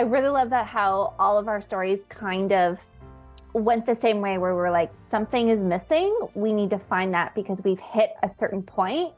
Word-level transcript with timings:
I 0.00 0.04
really 0.04 0.30
love 0.30 0.48
that 0.48 0.66
how 0.66 1.12
all 1.18 1.36
of 1.36 1.46
our 1.46 1.60
stories 1.60 1.98
kind 2.08 2.52
of 2.52 2.78
went 3.52 3.84
the 3.84 3.94
same 3.94 4.22
way 4.22 4.38
where 4.38 4.54
we're 4.54 4.70
like 4.70 4.90
something 5.10 5.50
is 5.50 5.60
missing. 5.60 6.18
We 6.32 6.54
need 6.54 6.70
to 6.70 6.78
find 6.78 7.12
that 7.12 7.34
because 7.34 7.58
we've 7.62 7.78
hit 7.78 8.12
a 8.22 8.30
certain 8.40 8.62
point 8.62 9.12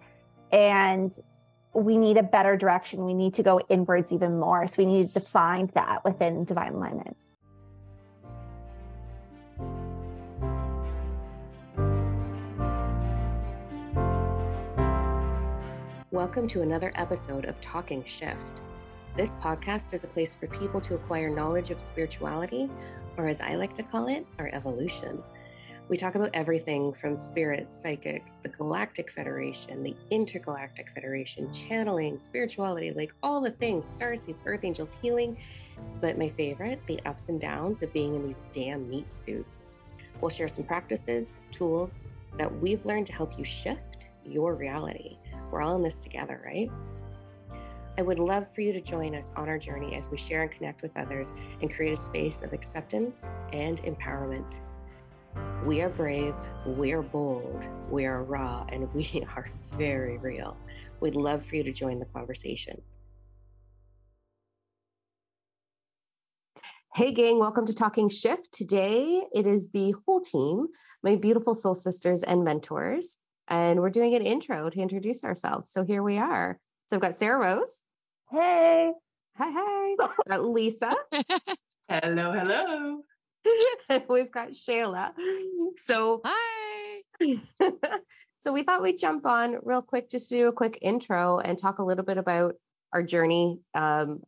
and 0.50 1.12
we 1.72 1.96
need 1.96 2.16
a 2.16 2.22
better 2.24 2.56
direction. 2.56 3.04
We 3.04 3.14
need 3.14 3.32
to 3.36 3.44
go 3.44 3.60
inwards 3.68 4.10
even 4.10 4.40
more. 4.40 4.66
So 4.66 4.74
we 4.76 4.86
need 4.86 5.14
to 5.14 5.20
find 5.20 5.70
that 5.76 6.04
within 6.04 6.44
divine 6.46 6.72
alignment. 6.72 7.16
Welcome 16.10 16.48
to 16.48 16.62
another 16.62 16.90
episode 16.96 17.44
of 17.44 17.60
Talking 17.60 18.02
Shift. 18.02 18.60
This 19.14 19.34
podcast 19.34 19.92
is 19.92 20.04
a 20.04 20.06
place 20.06 20.34
for 20.34 20.46
people 20.46 20.80
to 20.80 20.94
acquire 20.94 21.28
knowledge 21.28 21.70
of 21.70 21.82
spirituality, 21.82 22.70
or 23.18 23.28
as 23.28 23.42
I 23.42 23.56
like 23.56 23.74
to 23.74 23.82
call 23.82 24.08
it, 24.08 24.26
our 24.38 24.48
evolution. 24.54 25.22
We 25.90 25.98
talk 25.98 26.14
about 26.14 26.30
everything 26.32 26.94
from 26.94 27.18
spirits, 27.18 27.78
psychics, 27.78 28.32
the 28.42 28.48
Galactic 28.48 29.10
Federation, 29.10 29.82
the 29.82 29.94
Intergalactic 30.10 30.88
Federation, 30.94 31.52
channeling, 31.52 32.18
spirituality, 32.18 32.90
like 32.92 33.12
all 33.22 33.42
the 33.42 33.50
things 33.50 33.84
star 33.84 34.16
seeds, 34.16 34.42
earth 34.46 34.64
angels, 34.64 34.96
healing. 35.02 35.36
But 36.00 36.16
my 36.16 36.30
favorite, 36.30 36.80
the 36.86 36.98
ups 37.04 37.28
and 37.28 37.38
downs 37.38 37.82
of 37.82 37.92
being 37.92 38.14
in 38.14 38.24
these 38.24 38.40
damn 38.50 38.88
meat 38.88 39.14
suits. 39.14 39.66
We'll 40.22 40.30
share 40.30 40.48
some 40.48 40.64
practices, 40.64 41.36
tools 41.50 42.08
that 42.38 42.50
we've 42.62 42.86
learned 42.86 43.08
to 43.08 43.12
help 43.12 43.36
you 43.36 43.44
shift 43.44 44.06
your 44.24 44.54
reality. 44.54 45.18
We're 45.50 45.60
all 45.60 45.76
in 45.76 45.82
this 45.82 45.98
together, 45.98 46.40
right? 46.42 46.70
I 47.98 48.02
would 48.02 48.18
love 48.18 48.48
for 48.54 48.62
you 48.62 48.72
to 48.72 48.80
join 48.80 49.14
us 49.14 49.32
on 49.36 49.50
our 49.50 49.58
journey 49.58 49.94
as 49.96 50.10
we 50.10 50.16
share 50.16 50.40
and 50.42 50.50
connect 50.50 50.80
with 50.80 50.96
others 50.96 51.34
and 51.60 51.70
create 51.70 51.92
a 51.92 51.96
space 51.96 52.40
of 52.40 52.54
acceptance 52.54 53.28
and 53.52 53.82
empowerment. 53.82 54.54
We 55.66 55.82
are 55.82 55.90
brave, 55.90 56.34
we 56.64 56.92
are 56.92 57.02
bold, 57.02 57.66
we 57.90 58.06
are 58.06 58.22
raw, 58.22 58.64
and 58.70 58.92
we 58.94 59.26
are 59.36 59.50
very 59.72 60.16
real. 60.16 60.56
We'd 61.00 61.16
love 61.16 61.44
for 61.44 61.56
you 61.56 61.64
to 61.64 61.72
join 61.72 61.98
the 61.98 62.06
conversation. 62.06 62.80
Hey, 66.94 67.12
gang, 67.12 67.38
welcome 67.38 67.66
to 67.66 67.74
Talking 67.74 68.08
Shift. 68.08 68.52
Today 68.52 69.22
it 69.34 69.46
is 69.46 69.68
the 69.68 69.94
whole 70.06 70.22
team, 70.22 70.68
my 71.02 71.16
beautiful 71.16 71.54
soul 71.54 71.74
sisters 71.74 72.22
and 72.22 72.42
mentors 72.42 73.18
and 73.48 73.80
we're 73.80 73.90
doing 73.90 74.14
an 74.14 74.22
intro 74.22 74.70
to 74.70 74.80
introduce 74.80 75.24
ourselves. 75.24 75.70
So 75.70 75.84
here 75.84 76.02
we 76.02 76.16
are. 76.16 76.58
So 76.86 76.96
I've 76.96 77.02
got 77.02 77.14
Sarah 77.14 77.38
Rose. 77.38 77.82
Hey. 78.30 78.92
Hi, 79.36 79.50
hi. 79.50 79.96
got 80.28 80.44
Lisa. 80.44 80.90
hello, 81.88 82.32
hello. 82.32 83.00
We've 84.08 84.30
got 84.30 84.50
Shala. 84.50 85.12
So 85.86 86.20
hi. 86.24 87.02
so 88.40 88.52
we 88.52 88.62
thought 88.62 88.82
we'd 88.82 88.98
jump 88.98 89.26
on 89.26 89.58
real 89.62 89.82
quick 89.82 90.10
just 90.10 90.28
to 90.28 90.36
do 90.36 90.48
a 90.48 90.52
quick 90.52 90.78
intro 90.82 91.38
and 91.38 91.58
talk 91.58 91.78
a 91.78 91.84
little 91.84 92.04
bit 92.04 92.18
about 92.18 92.54
our 92.92 93.02
journey, 93.02 93.58
um, 93.74 94.20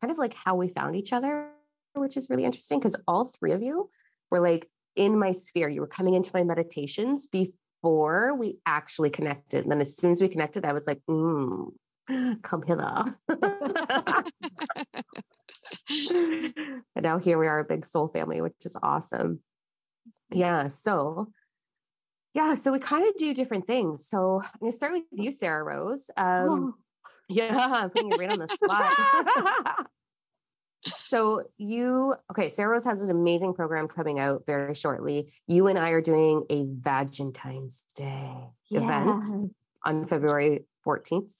kind 0.00 0.10
of 0.10 0.18
like 0.18 0.34
how 0.34 0.56
we 0.56 0.68
found 0.68 0.96
each 0.96 1.12
other, 1.12 1.50
which 1.94 2.16
is 2.16 2.28
really 2.28 2.44
interesting 2.44 2.78
because 2.78 2.96
all 3.06 3.24
three 3.24 3.52
of 3.52 3.62
you 3.62 3.90
were 4.30 4.40
like 4.40 4.68
in 4.96 5.18
my 5.18 5.32
sphere. 5.32 5.68
You 5.68 5.80
were 5.80 5.86
coming 5.86 6.14
into 6.14 6.30
my 6.34 6.42
meditations 6.42 7.26
before 7.26 7.54
before 7.80 8.34
we 8.34 8.58
actually 8.66 9.10
connected. 9.10 9.62
And 9.62 9.70
then 9.70 9.80
as 9.80 9.96
soon 9.96 10.12
as 10.12 10.20
we 10.20 10.28
connected, 10.28 10.64
I 10.64 10.72
was 10.72 10.86
like, 10.86 11.00
mm, 11.08 11.72
come 12.42 12.62
hither. 12.62 13.16
and 16.10 17.02
now 17.02 17.18
here 17.18 17.38
we 17.38 17.46
are, 17.46 17.60
a 17.60 17.64
big 17.64 17.84
soul 17.84 18.08
family, 18.08 18.40
which 18.40 18.54
is 18.64 18.76
awesome. 18.82 19.40
Yeah. 20.30 20.68
So, 20.68 21.32
yeah. 22.34 22.54
So 22.54 22.72
we 22.72 22.78
kind 22.78 23.06
of 23.08 23.16
do 23.18 23.34
different 23.34 23.66
things. 23.66 24.06
So 24.08 24.40
I'm 24.42 24.60
going 24.60 24.72
to 24.72 24.76
start 24.76 24.92
with 24.92 25.04
you, 25.12 25.32
Sarah 25.32 25.64
Rose. 25.64 26.10
Um, 26.16 26.48
oh. 26.48 26.74
Yeah, 27.28 27.56
I'm 27.58 27.90
putting 27.90 28.10
you 28.10 28.16
right 28.18 28.32
on 28.32 28.38
the 28.38 28.48
spot. 28.48 29.86
So 30.84 31.42
you 31.58 32.14
okay, 32.30 32.48
Sarah 32.48 32.70
Rose 32.70 32.84
has 32.84 33.02
an 33.02 33.10
amazing 33.10 33.52
program 33.52 33.88
coming 33.88 34.18
out 34.18 34.44
very 34.46 34.74
shortly. 34.74 35.32
You 35.46 35.66
and 35.66 35.78
I 35.78 35.90
are 35.90 36.00
doing 36.00 36.44
a 36.50 36.64
Valentine's 36.66 37.84
Day 37.96 38.32
event 38.70 39.52
on 39.84 40.06
February 40.06 40.64
14th, 40.86 41.32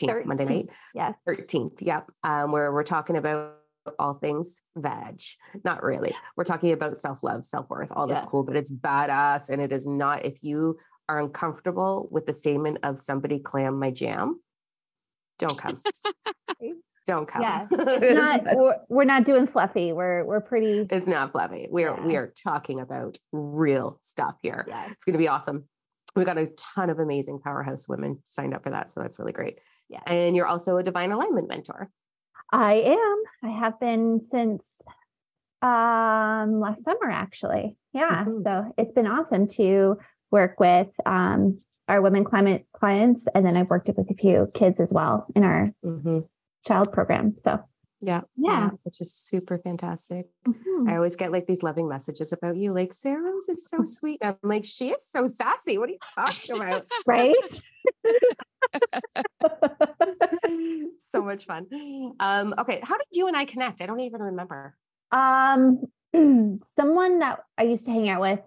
13th, 0.00 0.20
13th, 0.20 0.24
Monday 0.26 0.44
night. 0.44 0.68
Yeah. 0.94 1.12
13th. 1.28 1.80
Yep. 1.80 2.10
Um, 2.24 2.52
where 2.52 2.72
we're 2.72 2.84
talking 2.84 3.16
about 3.16 3.56
all 3.98 4.14
things 4.14 4.62
veg. 4.76 5.22
Not 5.64 5.82
really. 5.82 6.14
We're 6.36 6.44
talking 6.44 6.72
about 6.72 6.96
self-love, 6.96 7.44
self-worth, 7.44 7.92
all 7.94 8.06
this 8.06 8.20
yeah. 8.22 8.28
cool, 8.28 8.44
but 8.44 8.56
it's 8.56 8.70
badass. 8.70 9.50
And 9.50 9.60
it 9.60 9.72
is 9.72 9.86
not 9.86 10.24
if 10.24 10.42
you 10.42 10.78
are 11.08 11.18
uncomfortable 11.18 12.08
with 12.10 12.26
the 12.26 12.34
statement 12.34 12.78
of 12.82 12.98
somebody 12.98 13.38
clam 13.38 13.78
my 13.78 13.90
jam, 13.90 14.40
don't 15.38 15.58
come. 15.58 15.76
don't 17.06 17.26
come. 17.26 17.42
Yeah, 17.42 17.66
not, 17.72 18.86
we're, 18.88 19.04
not 19.04 19.24
doing 19.24 19.46
fluffy. 19.46 19.92
We're 19.92 20.24
we're 20.24 20.40
pretty. 20.40 20.86
It's 20.90 21.06
not 21.06 21.32
fluffy. 21.32 21.68
We 21.70 21.84
are 21.84 21.98
yeah. 21.98 22.06
we 22.06 22.16
are 22.16 22.32
talking 22.42 22.80
about 22.80 23.18
real 23.32 23.98
stuff 24.02 24.36
here. 24.42 24.64
Yeah. 24.68 24.90
It's 24.90 25.04
going 25.04 25.14
to 25.14 25.18
be 25.18 25.28
awesome. 25.28 25.64
We 26.14 26.24
got 26.24 26.38
a 26.38 26.48
ton 26.56 26.90
of 26.90 26.98
amazing 26.98 27.40
powerhouse 27.40 27.88
women 27.88 28.20
signed 28.24 28.54
up 28.54 28.62
for 28.62 28.70
that, 28.70 28.90
so 28.92 29.00
that's 29.00 29.18
really 29.18 29.32
great. 29.32 29.58
Yeah, 29.92 30.02
and 30.06 30.34
you're 30.34 30.46
also 30.46 30.78
a 30.78 30.82
divine 30.82 31.12
alignment 31.12 31.48
mentor. 31.48 31.88
I 32.50 32.74
am. 32.74 33.50
I 33.50 33.58
have 33.58 33.78
been 33.78 34.20
since 34.30 34.64
um 35.62 36.60
last 36.60 36.82
summer, 36.82 37.10
actually. 37.10 37.76
Yeah, 37.92 38.24
mm-hmm. 38.24 38.42
so 38.42 38.72
it's 38.76 38.92
been 38.92 39.06
awesome 39.06 39.48
to 39.56 39.98
work 40.30 40.58
with 40.58 40.88
um 41.06 41.60
our 41.88 42.00
women 42.00 42.24
climate 42.24 42.64
clients 42.72 43.26
and 43.34 43.44
then 43.44 43.56
i've 43.56 43.68
worked 43.68 43.88
with 43.88 44.08
a 44.08 44.14
few 44.14 44.48
kids 44.54 44.78
as 44.78 44.92
well 44.92 45.26
in 45.34 45.42
our 45.42 45.72
mm-hmm 45.84 46.20
child 46.66 46.92
program. 46.92 47.34
So 47.36 47.60
yeah. 48.02 48.22
Yeah. 48.36 48.70
Which 48.82 49.00
is 49.00 49.14
super 49.14 49.58
fantastic. 49.58 50.26
Mm-hmm. 50.46 50.88
I 50.88 50.96
always 50.96 51.14
get 51.14 51.30
like 51.30 51.46
these 51.46 51.62
loving 51.62 51.88
messages 51.88 52.32
about 52.32 52.56
you. 52.56 52.72
Like, 52.72 52.92
Sarah's 52.92 53.48
is 53.48 53.68
so 53.68 53.78
sweet. 53.84 54.18
I'm 54.22 54.36
like, 54.42 54.64
she 54.64 54.88
is 54.90 55.06
so 55.06 55.28
sassy. 55.28 55.78
What 55.78 55.88
are 55.88 55.92
you 55.92 55.98
talking 56.14 56.60
about? 56.60 56.82
right. 57.06 57.34
so 61.00 61.22
much 61.22 61.46
fun. 61.46 61.66
Um, 62.18 62.54
okay. 62.58 62.80
How 62.82 62.98
did 62.98 63.06
you 63.12 63.28
and 63.28 63.36
I 63.36 63.44
connect? 63.44 63.80
I 63.80 63.86
don't 63.86 64.00
even 64.00 64.20
remember. 64.20 64.76
Um, 65.12 65.84
someone 66.76 67.20
that 67.20 67.38
I 67.56 67.62
used 67.62 67.84
to 67.84 67.92
hang 67.92 68.08
out 68.08 68.20
with 68.20 68.40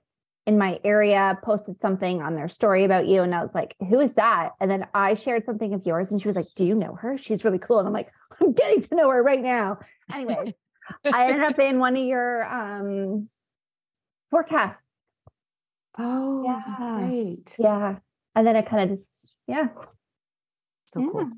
in 0.45 0.57
my 0.57 0.79
area 0.83 1.39
posted 1.43 1.79
something 1.81 2.21
on 2.21 2.35
their 2.35 2.49
story 2.49 2.83
about 2.83 3.07
you. 3.07 3.23
And 3.23 3.33
I 3.33 3.41
was 3.41 3.53
like, 3.55 3.75
who 3.79 3.99
is 3.99 4.13
that? 4.13 4.51
And 4.59 4.69
then 4.69 4.85
I 4.93 5.15
shared 5.15 5.45
something 5.45 5.73
of 5.73 5.85
yours 5.85 6.11
and 6.11 6.21
she 6.21 6.27
was 6.27 6.35
like, 6.35 6.49
do 6.55 6.63
you 6.65 6.75
know 6.75 6.93
her? 6.95 7.17
She's 7.17 7.43
really 7.43 7.57
cool. 7.57 7.79
And 7.79 7.87
I'm 7.87 7.93
like, 7.93 8.11
I'm 8.41 8.53
getting 8.53 8.81
to 8.81 8.95
know 8.95 9.09
her 9.09 9.21
right 9.21 9.41
now. 9.41 9.79
Anyways, 10.13 10.53
I 11.13 11.23
ended 11.23 11.41
up 11.41 11.59
in 11.59 11.79
one 11.79 11.95
of 11.95 12.03
your 12.03 12.45
um, 12.45 13.29
forecasts. 14.29 14.81
Oh, 15.97 16.43
yeah. 16.43 16.59
that's 16.77 16.89
right. 16.91 17.55
Yeah. 17.57 17.95
And 18.35 18.45
then 18.45 18.55
it 18.55 18.67
kind 18.67 18.91
of 18.91 18.99
just, 18.99 19.33
yeah. 19.47 19.67
So 20.87 20.99
yeah. 20.99 21.09
cool. 21.11 21.31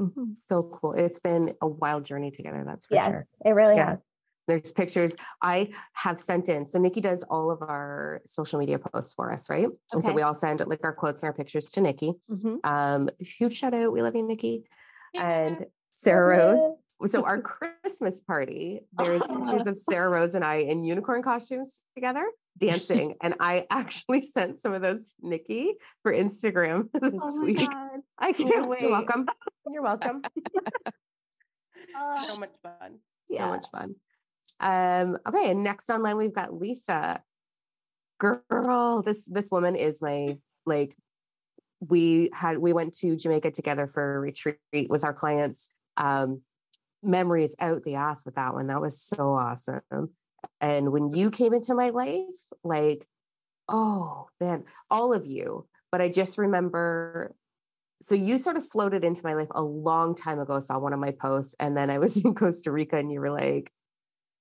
Mm-hmm. 0.00 0.24
So 0.34 0.62
cool. 0.62 0.92
It's 0.92 1.18
been 1.18 1.54
a 1.60 1.68
wild 1.68 2.04
journey 2.04 2.30
together. 2.30 2.62
That's 2.66 2.86
for 2.86 2.98
sure. 2.98 3.26
It 3.44 3.50
really 3.50 3.76
yeah. 3.76 3.90
has. 3.90 3.98
There's 4.46 4.72
pictures 4.72 5.14
I 5.42 5.68
have 5.92 6.18
sent 6.18 6.48
in. 6.48 6.66
So 6.66 6.78
Nikki 6.78 7.02
does 7.02 7.22
all 7.24 7.50
of 7.50 7.60
our 7.60 8.22
social 8.24 8.58
media 8.58 8.78
posts 8.78 9.12
for 9.12 9.30
us, 9.30 9.50
right? 9.50 9.66
Okay. 9.66 9.76
And 9.92 10.02
so 10.02 10.12
we 10.12 10.22
all 10.22 10.34
send 10.34 10.62
like 10.66 10.80
our 10.84 10.94
quotes 10.94 11.22
and 11.22 11.26
our 11.26 11.34
pictures 11.34 11.66
to 11.72 11.82
Nikki. 11.82 12.14
Mm-hmm. 12.30 12.56
Um, 12.64 13.10
huge 13.18 13.52
shout 13.52 13.74
out. 13.74 13.92
We 13.92 14.00
love 14.00 14.16
you, 14.16 14.26
Nikki. 14.26 14.64
Yeah. 15.12 15.28
And 15.28 15.66
Sarah 15.98 16.54
Rose. 16.54 17.10
So 17.10 17.24
our 17.24 17.40
Christmas 17.82 18.20
party, 18.20 18.80
there's 18.96 19.22
pictures 19.26 19.66
of 19.66 19.76
Sarah 19.76 20.08
Rose 20.08 20.34
and 20.34 20.44
I 20.44 20.56
in 20.56 20.84
unicorn 20.84 21.22
costumes 21.22 21.80
together 21.94 22.24
dancing. 22.56 23.14
and 23.22 23.34
I 23.40 23.66
actually 23.70 24.22
sent 24.24 24.58
some 24.58 24.72
of 24.72 24.82
those 24.82 25.14
to 25.20 25.28
Nikki 25.28 25.74
for 26.02 26.12
Instagram 26.12 26.88
this 26.92 27.12
oh 27.20 27.44
week. 27.44 27.58
God. 27.58 28.00
I 28.18 28.32
can't 28.32 28.48
You're 28.48 28.68
wait. 28.68 28.82
You're 28.82 28.90
welcome. 28.90 29.26
You're 29.70 29.82
welcome. 29.82 30.22
so 31.94 32.36
much 32.38 32.50
fun. 32.62 32.98
So 33.36 33.48
much 33.48 33.66
fun. 33.70 33.94
Um, 34.60 35.18
okay, 35.28 35.50
and 35.50 35.62
next 35.62 35.90
online 35.90 36.16
we've 36.16 36.34
got 36.34 36.52
Lisa. 36.52 37.22
Girl, 38.18 39.02
this 39.02 39.26
this 39.26 39.48
woman 39.50 39.76
is 39.76 40.02
my 40.02 40.38
like 40.66 40.96
we 41.80 42.30
had 42.32 42.58
we 42.58 42.72
went 42.72 42.96
to 42.98 43.14
Jamaica 43.14 43.52
together 43.52 43.86
for 43.86 44.16
a 44.16 44.20
retreat 44.20 44.56
with 44.88 45.04
our 45.04 45.12
clients. 45.12 45.68
Um, 45.98 46.40
memories 47.02 47.54
out 47.60 47.84
the 47.84 47.96
ass 47.96 48.24
with 48.24 48.36
that 48.36 48.54
one. 48.54 48.68
That 48.68 48.80
was 48.80 49.00
so 49.00 49.34
awesome. 49.34 49.82
And 50.60 50.92
when 50.92 51.10
you 51.10 51.30
came 51.30 51.52
into 51.52 51.74
my 51.74 51.90
life, 51.90 52.24
like, 52.64 53.06
oh 53.68 54.28
man, 54.40 54.64
all 54.90 55.12
of 55.12 55.26
you. 55.26 55.66
But 55.90 56.00
I 56.00 56.08
just 56.08 56.38
remember 56.38 57.34
so 58.00 58.14
you 58.14 58.38
sort 58.38 58.56
of 58.56 58.68
floated 58.68 59.04
into 59.04 59.22
my 59.24 59.34
life 59.34 59.48
a 59.50 59.62
long 59.62 60.14
time 60.14 60.38
ago, 60.38 60.60
saw 60.60 60.78
one 60.78 60.92
of 60.92 61.00
my 61.00 61.10
posts, 61.10 61.56
and 61.58 61.76
then 61.76 61.90
I 61.90 61.98
was 61.98 62.16
in 62.24 62.34
Costa 62.34 62.70
Rica 62.70 62.96
and 62.96 63.10
you 63.10 63.20
were 63.20 63.30
like, 63.30 63.72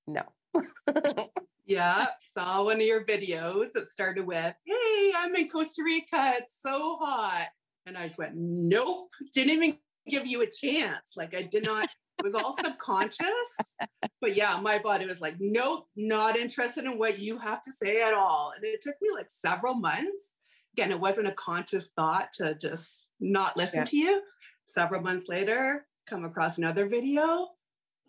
no. 0.06 0.22
yeah, 1.66 2.06
saw 2.20 2.64
one 2.64 2.78
of 2.78 2.86
your 2.86 3.04
videos 3.06 3.72
that 3.74 3.88
started 3.88 4.26
with, 4.26 4.54
hey, 4.66 5.12
I'm 5.16 5.36
in 5.36 5.50
Costa 5.50 5.84
Rica. 5.84 6.36
It's 6.38 6.56
so 6.62 6.98
hot. 7.00 7.48
And 7.86 7.98
I 7.98 8.04
just 8.04 8.18
went, 8.18 8.36
nope, 8.36 9.10
didn't 9.34 9.54
even 9.54 9.78
give 10.10 10.28
you 10.28 10.42
a 10.42 10.48
chance. 10.48 11.14
Like 11.16 11.36
I 11.36 11.44
did 11.44 11.66
not, 11.66 11.86
it 11.86 12.24
was 12.24 12.36
all 12.36 12.54
subconscious. 12.54 13.78
But 14.20 14.36
yeah, 14.36 14.60
my 14.60 14.80
body 14.80 15.06
was 15.06 15.22
like, 15.22 15.36
nope, 15.40 15.88
not 15.96 16.38
interested 16.38 16.86
in 16.86 16.98
what 16.98 17.20
you 17.20 17.38
have 17.38 17.62
to 17.64 17.72
say 17.72 18.02
at 18.02 18.14
all. 18.14 18.52
And 18.56 18.66
it 18.66 18.82
took 18.82 18.96
me 19.02 19.10
like 19.14 19.30
several 19.30 19.76
months 19.76 20.38
again, 20.78 20.92
it 20.92 21.00
wasn't 21.00 21.28
a 21.28 21.32
conscious 21.32 21.90
thought 21.96 22.32
to 22.34 22.54
just 22.54 23.10
not 23.20 23.58
listen 23.58 23.80
yeah. 23.80 23.86
to 23.86 23.98
you. 23.98 24.22
Several 24.66 25.02
months 25.02 25.28
later, 25.28 25.88
come 26.08 26.24
across 26.24 26.60
another 26.60 26.88
video. 26.88 27.48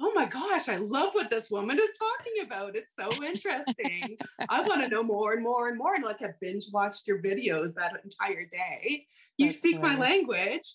Oh 0.01 0.13
my 0.15 0.27
gosh, 0.27 0.69
I 0.69 0.77
love 0.77 1.11
what 1.13 1.31
this 1.31 1.51
woman 1.51 1.79
is 1.79 1.97
talking 1.99 2.45
about. 2.45 2.77
It's 2.77 2.93
so 2.95 3.09
interesting. 3.27 4.19
I 4.51 4.61
want 4.61 4.85
to 4.85 4.91
know 4.91 5.03
more 5.03 5.33
and 5.33 5.43
more 5.43 5.69
and 5.69 5.79
more. 5.79 5.95
And 5.95 6.05
like 6.05 6.21
I 6.21 6.29
binge 6.41 6.67
watched 6.71 7.09
your 7.09 7.23
videos 7.23 7.75
that 7.75 7.93
entire 8.05 8.45
day. 8.45 9.07
You 9.39 9.47
That's 9.47 9.59
speak 9.59 9.81
my 9.81 9.97
language. 9.97 10.75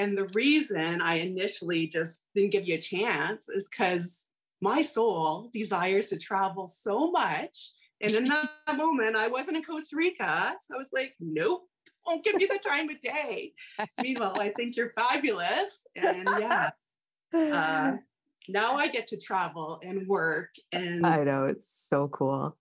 And 0.00 0.16
the 0.16 0.30
reason 0.34 1.00
I 1.00 1.14
initially 1.16 1.86
just 1.86 2.24
didn't 2.34 2.50
give 2.50 2.66
you 2.66 2.76
a 2.76 2.80
chance 2.80 3.48
is 3.48 3.68
because 3.68 4.30
my 4.60 4.82
soul 4.82 5.50
desires 5.52 6.08
to 6.08 6.16
travel 6.16 6.66
so 6.66 7.10
much 7.10 7.72
and 8.00 8.12
in 8.14 8.24
that 8.24 8.48
moment, 8.76 9.16
I 9.16 9.28
wasn't 9.28 9.58
in 9.58 9.62
Costa 9.62 9.96
Rica. 9.96 10.54
So 10.66 10.74
I 10.74 10.78
was 10.78 10.90
like, 10.92 11.14
nope, 11.20 11.68
won't 12.06 12.24
give 12.24 12.40
you 12.40 12.48
the 12.48 12.58
time 12.66 12.88
of 12.88 13.00
day. 13.00 13.52
Meanwhile, 14.02 14.36
I 14.40 14.50
think 14.50 14.76
you're 14.76 14.92
fabulous. 14.96 15.86
And 15.96 16.28
yeah. 16.38 16.70
Uh, 17.34 17.96
now 18.48 18.76
I 18.76 18.88
get 18.88 19.06
to 19.08 19.16
travel 19.16 19.80
and 19.84 20.08
work 20.08 20.48
and 20.72 21.06
I 21.06 21.22
know 21.22 21.44
it's 21.44 21.86
so 21.88 22.08
cool. 22.08 22.56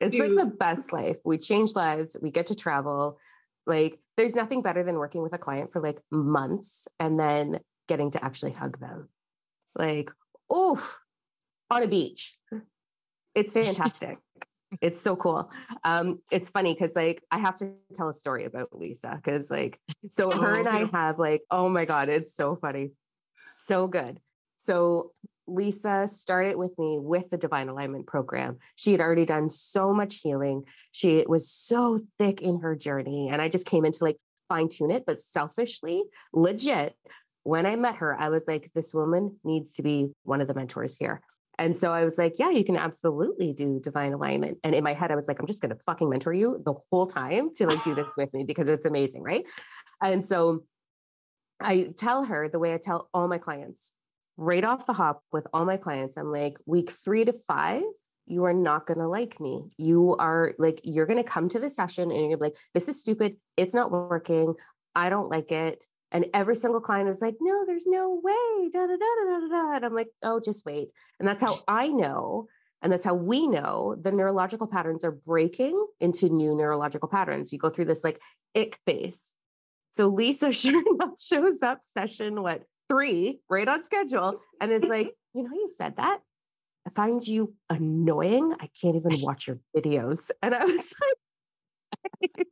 It's 0.00 0.14
do, 0.14 0.26
like 0.26 0.36
the 0.36 0.56
best 0.56 0.92
life. 0.92 1.16
We 1.24 1.38
change 1.38 1.74
lives, 1.74 2.16
we 2.20 2.30
get 2.30 2.46
to 2.46 2.54
travel. 2.54 3.18
Like 3.66 3.98
there's 4.16 4.34
nothing 4.34 4.62
better 4.62 4.82
than 4.82 4.96
working 4.96 5.22
with 5.22 5.32
a 5.32 5.38
client 5.38 5.72
for 5.72 5.80
like 5.80 6.00
months 6.10 6.88
and 6.98 7.18
then 7.18 7.60
getting 7.88 8.10
to 8.12 8.24
actually 8.24 8.52
hug 8.52 8.78
them. 8.78 9.08
Like, 9.76 10.10
oh, 10.50 10.82
on 11.70 11.82
a 11.82 11.88
beach. 11.88 12.36
It's 13.34 13.52
fantastic 13.54 14.18
it's 14.80 15.00
so 15.00 15.16
cool. 15.16 15.50
Um, 15.84 16.20
it's 16.30 16.48
funny 16.48 16.74
because 16.74 16.96
like 16.96 17.22
I 17.30 17.38
have 17.38 17.56
to 17.56 17.72
tell 17.94 18.08
a 18.08 18.14
story 18.14 18.44
about 18.44 18.68
Lisa 18.72 19.20
because 19.22 19.50
like 19.50 19.78
so 20.10 20.30
her 20.30 20.58
and 20.58 20.68
I 20.68 20.82
oh. 20.82 20.90
have 20.92 21.18
like 21.18 21.42
oh 21.50 21.68
my 21.68 21.84
god, 21.84 22.08
it's 22.08 22.34
so 22.34 22.56
funny, 22.56 22.92
so 23.66 23.86
good. 23.86 24.20
So 24.58 25.12
Lisa 25.46 26.08
started 26.10 26.56
with 26.56 26.78
me 26.78 26.98
with 27.00 27.30
the 27.30 27.36
Divine 27.36 27.68
Alignment 27.68 28.06
program. 28.06 28.58
She 28.76 28.92
had 28.92 29.00
already 29.00 29.24
done 29.24 29.48
so 29.48 29.92
much 29.92 30.20
healing. 30.22 30.64
She 30.92 31.24
was 31.26 31.50
so 31.50 31.98
thick 32.18 32.40
in 32.40 32.60
her 32.60 32.76
journey, 32.76 33.28
and 33.30 33.42
I 33.42 33.48
just 33.48 33.66
came 33.66 33.84
in 33.84 33.92
to 33.92 34.04
like 34.04 34.18
fine 34.48 34.68
tune 34.68 34.90
it, 34.90 35.04
but 35.06 35.18
selfishly, 35.18 36.04
legit. 36.32 36.94
When 37.44 37.66
I 37.66 37.74
met 37.74 37.96
her, 37.96 38.18
I 38.18 38.28
was 38.28 38.44
like, 38.46 38.70
this 38.74 38.94
woman 38.94 39.36
needs 39.42 39.72
to 39.74 39.82
be 39.82 40.10
one 40.22 40.40
of 40.40 40.46
the 40.46 40.54
mentors 40.54 40.96
here. 40.96 41.20
And 41.58 41.76
so 41.76 41.92
I 41.92 42.04
was 42.04 42.18
like, 42.18 42.38
yeah, 42.38 42.50
you 42.50 42.64
can 42.64 42.76
absolutely 42.76 43.52
do 43.52 43.80
divine 43.82 44.12
alignment. 44.12 44.58
And 44.64 44.74
in 44.74 44.84
my 44.84 44.94
head, 44.94 45.10
I 45.10 45.14
was 45.14 45.28
like, 45.28 45.38
I'm 45.38 45.46
just 45.46 45.60
going 45.60 45.74
to 45.74 45.80
fucking 45.84 46.08
mentor 46.08 46.32
you 46.32 46.62
the 46.64 46.74
whole 46.90 47.06
time 47.06 47.52
to 47.54 47.66
like 47.66 47.82
do 47.82 47.94
this 47.94 48.14
with 48.16 48.32
me 48.32 48.44
because 48.44 48.68
it's 48.68 48.86
amazing. 48.86 49.22
Right. 49.22 49.44
And 50.02 50.24
so 50.26 50.64
I 51.60 51.92
tell 51.96 52.24
her 52.24 52.48
the 52.48 52.58
way 52.58 52.74
I 52.74 52.78
tell 52.78 53.08
all 53.12 53.28
my 53.28 53.38
clients 53.38 53.92
right 54.36 54.64
off 54.64 54.86
the 54.86 54.92
hop 54.92 55.22
with 55.32 55.46
all 55.52 55.64
my 55.64 55.76
clients. 55.76 56.16
I'm 56.16 56.32
like, 56.32 56.54
week 56.66 56.90
three 56.90 57.24
to 57.24 57.32
five, 57.32 57.82
you 58.26 58.44
are 58.44 58.54
not 58.54 58.86
going 58.86 58.98
to 58.98 59.08
like 59.08 59.40
me. 59.40 59.70
You 59.76 60.16
are 60.18 60.54
like, 60.58 60.80
you're 60.84 61.06
going 61.06 61.22
to 61.22 61.28
come 61.28 61.48
to 61.50 61.60
the 61.60 61.70
session 61.70 62.10
and 62.10 62.12
you're 62.12 62.28
going 62.28 62.30
to 62.30 62.36
be 62.38 62.44
like, 62.46 62.56
this 62.74 62.88
is 62.88 63.00
stupid. 63.00 63.36
It's 63.56 63.74
not 63.74 63.90
working. 63.90 64.54
I 64.94 65.10
don't 65.10 65.30
like 65.30 65.52
it. 65.52 65.84
And 66.10 66.26
every 66.34 66.56
single 66.56 66.80
client 66.80 67.08
was 67.08 67.22
like, 67.22 67.36
no, 67.40 67.64
there's 67.66 67.86
no 67.86 68.20
way. 68.22 68.68
Da, 68.70 68.86
da, 68.86 68.96
da, 68.96 68.96
da, 68.96 69.40
da, 69.40 69.48
da. 69.48 69.76
And 69.76 69.84
I'm 69.84 69.94
like, 69.94 70.08
oh, 70.22 70.40
just 70.40 70.66
wait. 70.66 70.88
And 71.18 71.26
that's 71.26 71.42
how 71.42 71.54
I 71.66 71.88
know. 71.88 72.48
And 72.82 72.92
that's 72.92 73.04
how 73.04 73.14
we 73.14 73.46
know 73.46 73.96
the 74.00 74.12
neurological 74.12 74.66
patterns 74.66 75.04
are 75.04 75.12
breaking 75.12 75.86
into 76.00 76.28
new 76.28 76.54
neurological 76.54 77.08
patterns. 77.08 77.52
You 77.52 77.58
go 77.58 77.70
through 77.70 77.86
this 77.86 78.04
like 78.04 78.20
ick 78.54 78.78
phase. 78.84 79.34
So 79.90 80.08
Lisa 80.08 80.52
sure 80.52 80.82
enough 80.94 81.20
shows 81.20 81.62
up 81.62 81.78
session 81.82 82.42
what 82.42 82.64
three, 82.92 83.40
right 83.48 83.66
on 83.66 83.84
schedule, 83.84 84.40
and 84.60 84.70
is 84.70 84.84
like, 84.84 85.14
you 85.34 85.42
know, 85.42 85.50
you 85.52 85.68
said 85.74 85.96
that. 85.96 86.20
I 86.86 86.90
find 86.90 87.26
you 87.26 87.54
annoying. 87.70 88.54
I 88.60 88.68
can't 88.80 88.96
even 88.96 89.12
watch 89.22 89.46
your 89.46 89.58
videos. 89.76 90.30
And 90.42 90.54
I 90.54 90.64
was 90.64 90.92
like, 92.22 92.46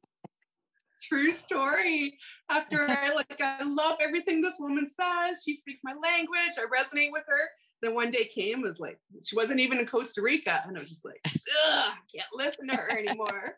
true 1.02 1.32
story. 1.32 2.18
After 2.48 2.86
I 2.88 3.12
like, 3.14 3.40
I 3.40 3.64
love 3.64 3.98
everything 4.00 4.40
this 4.40 4.56
woman 4.58 4.86
says. 4.86 5.42
She 5.44 5.54
speaks 5.54 5.80
my 5.82 5.94
language. 6.00 6.56
I 6.56 6.62
resonate 6.62 7.10
with 7.10 7.24
her. 7.26 7.48
Then 7.82 7.94
one 7.94 8.10
day 8.10 8.26
came 8.26 8.60
was 8.60 8.78
like 8.78 8.98
she 9.24 9.34
wasn't 9.34 9.60
even 9.60 9.78
in 9.78 9.86
Costa 9.86 10.20
Rica, 10.20 10.62
and 10.66 10.76
I 10.76 10.80
was 10.80 10.90
just 10.90 11.04
like, 11.04 11.20
Ugh, 11.24 11.92
can't 12.14 12.28
listen 12.34 12.68
to 12.68 12.78
her 12.78 12.98
anymore. 12.98 13.56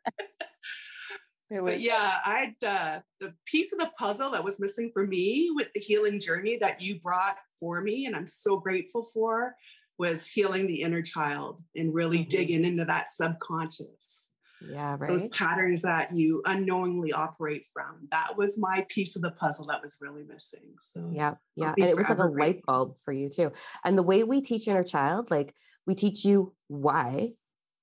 But 1.61 1.81
yeah, 1.81 2.19
I'd 2.25 2.65
uh, 2.65 3.01
the 3.21 3.35
piece 3.47 3.73
of 3.73 3.79
the 3.79 3.91
puzzle 3.99 4.31
that 4.31 4.45
was 4.45 4.61
missing 4.61 4.91
for 4.93 5.07
me 5.07 5.51
with 5.55 5.69
the 5.75 5.81
healing 5.81 6.21
journey 6.21 6.57
that 6.59 6.83
you 6.83 7.01
brought 7.01 7.37
for 7.59 7.81
me, 7.81 8.07
and 8.07 8.17
I'm 8.17 8.27
so 8.27 8.57
grateful 8.57 9.09
for, 9.13 9.55
was 9.99 10.27
healing 10.27 10.67
the 10.67 10.83
inner 10.83 11.03
child 11.03 11.61
and 11.77 11.95
really 11.95 12.21
mm-hmm. 12.21 12.29
digging 12.29 12.65
into 12.65 12.85
that 12.87 13.11
subconscious. 13.11 14.31
Yeah 14.71 14.97
right? 14.97 15.09
those 15.09 15.27
patterns 15.29 15.83
that 15.83 16.15
you 16.15 16.41
unknowingly 16.45 17.13
operate 17.13 17.65
from 17.73 18.07
that 18.13 18.37
was 18.37 18.57
my 18.59 18.87
piece 18.89 19.17
of 19.17 19.23
the 19.23 19.33
puzzle 19.33 19.67
that 19.67 19.83
was 19.83 19.97
really 20.01 20.23
missing. 20.23 20.75
So 20.81 21.11
yeah 21.13 21.35
yeah 21.57 21.75
and 21.77 21.89
it 21.89 21.97
was 21.97 22.09
like 22.09 22.19
a 22.19 22.27
light 22.27 22.63
bulb 22.65 22.97
for 23.05 23.13
you 23.13 23.29
too. 23.29 23.51
And 23.85 23.99
the 23.99 24.05
way 24.05 24.23
we 24.23 24.41
teach 24.41 24.69
inner 24.69 24.85
child 24.85 25.33
like 25.33 25.53
we 25.87 25.97
teach 25.97 26.25
you 26.25 26.55
why 26.69 27.31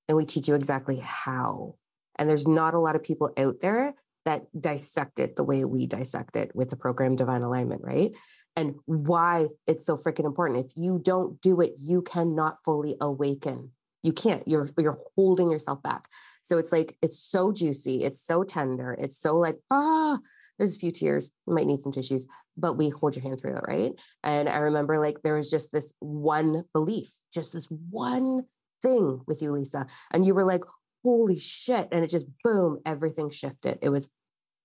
and 0.07 0.18
we 0.18 0.25
teach 0.25 0.48
you 0.48 0.56
exactly 0.56 1.01
how 1.04 1.75
and 2.19 2.30
there's 2.30 2.48
not 2.48 2.75
a 2.75 2.80
lot 2.80 2.95
of 2.95 3.04
people 3.04 3.31
out 3.38 3.60
there 3.62 3.95
that 4.25 4.44
dissect 4.60 5.19
it 5.19 5.36
the 5.36 5.44
way 5.44 5.66
we 5.66 5.88
dissect 5.88 6.36
it 6.36 6.56
with 6.56 6.69
the 6.69 6.75
program 6.75 7.16
divine 7.16 7.42
alignment 7.42 7.81
right 7.83 8.12
and 8.56 8.75
why 8.86 9.48
it's 9.66 9.86
so 9.86 9.98
freaking 9.98 10.25
important 10.25 10.66
if 10.66 10.71
you 10.75 11.00
don't 11.01 11.42
do 11.42 11.62
it 11.62 11.74
you 11.80 12.04
cannot 12.04 12.57
fully 12.63 12.95
awaken 13.01 13.71
you 14.04 14.13
can't 14.13 14.48
you're 14.48 14.69
you're 14.78 14.99
holding 15.16 15.49
yourself 15.49 15.81
back 15.81 16.07
so 16.49 16.57
it's 16.57 16.71
like, 16.71 16.97
it's 17.04 17.19
so 17.19 17.52
juicy. 17.52 18.04
It's 18.04 18.19
so 18.19 18.44
tender. 18.44 18.97
It's 18.99 19.19
so 19.19 19.35
like, 19.35 19.57
ah, 19.69 20.18
there's 20.57 20.76
a 20.76 20.80
few 20.80 20.92
tears. 20.92 21.31
You 21.45 21.54
might 21.54 21.68
need 21.68 21.83
some 21.83 21.92
tissues, 21.92 22.26
but 22.57 22.73
we 22.73 22.90
hold 22.90 23.16
your 23.16 23.21
hand 23.21 23.40
through 23.40 23.57
it. 23.57 23.64
Right. 23.68 23.92
And 24.23 24.49
I 24.49 24.57
remember 24.57 24.97
like 24.97 25.21
there 25.21 25.35
was 25.35 25.52
just 25.52 25.71
this 25.71 25.94
one 25.99 26.64
belief, 26.73 27.07
just 27.31 27.54
this 27.54 27.68
one 27.92 28.45
thing 28.81 29.21
with 29.28 29.44
you, 29.44 29.52
Lisa. 29.52 29.85
And 30.11 30.26
you 30.26 30.33
were 30.33 30.44
like, 30.44 30.64
holy 31.03 31.37
shit. 31.37 31.89
And 31.91 32.03
it 32.03 32.09
just 32.09 32.27
boom, 32.44 32.79
everything 32.85 33.29
shifted. 33.29 33.79
It 33.81 33.89
was 33.89 34.09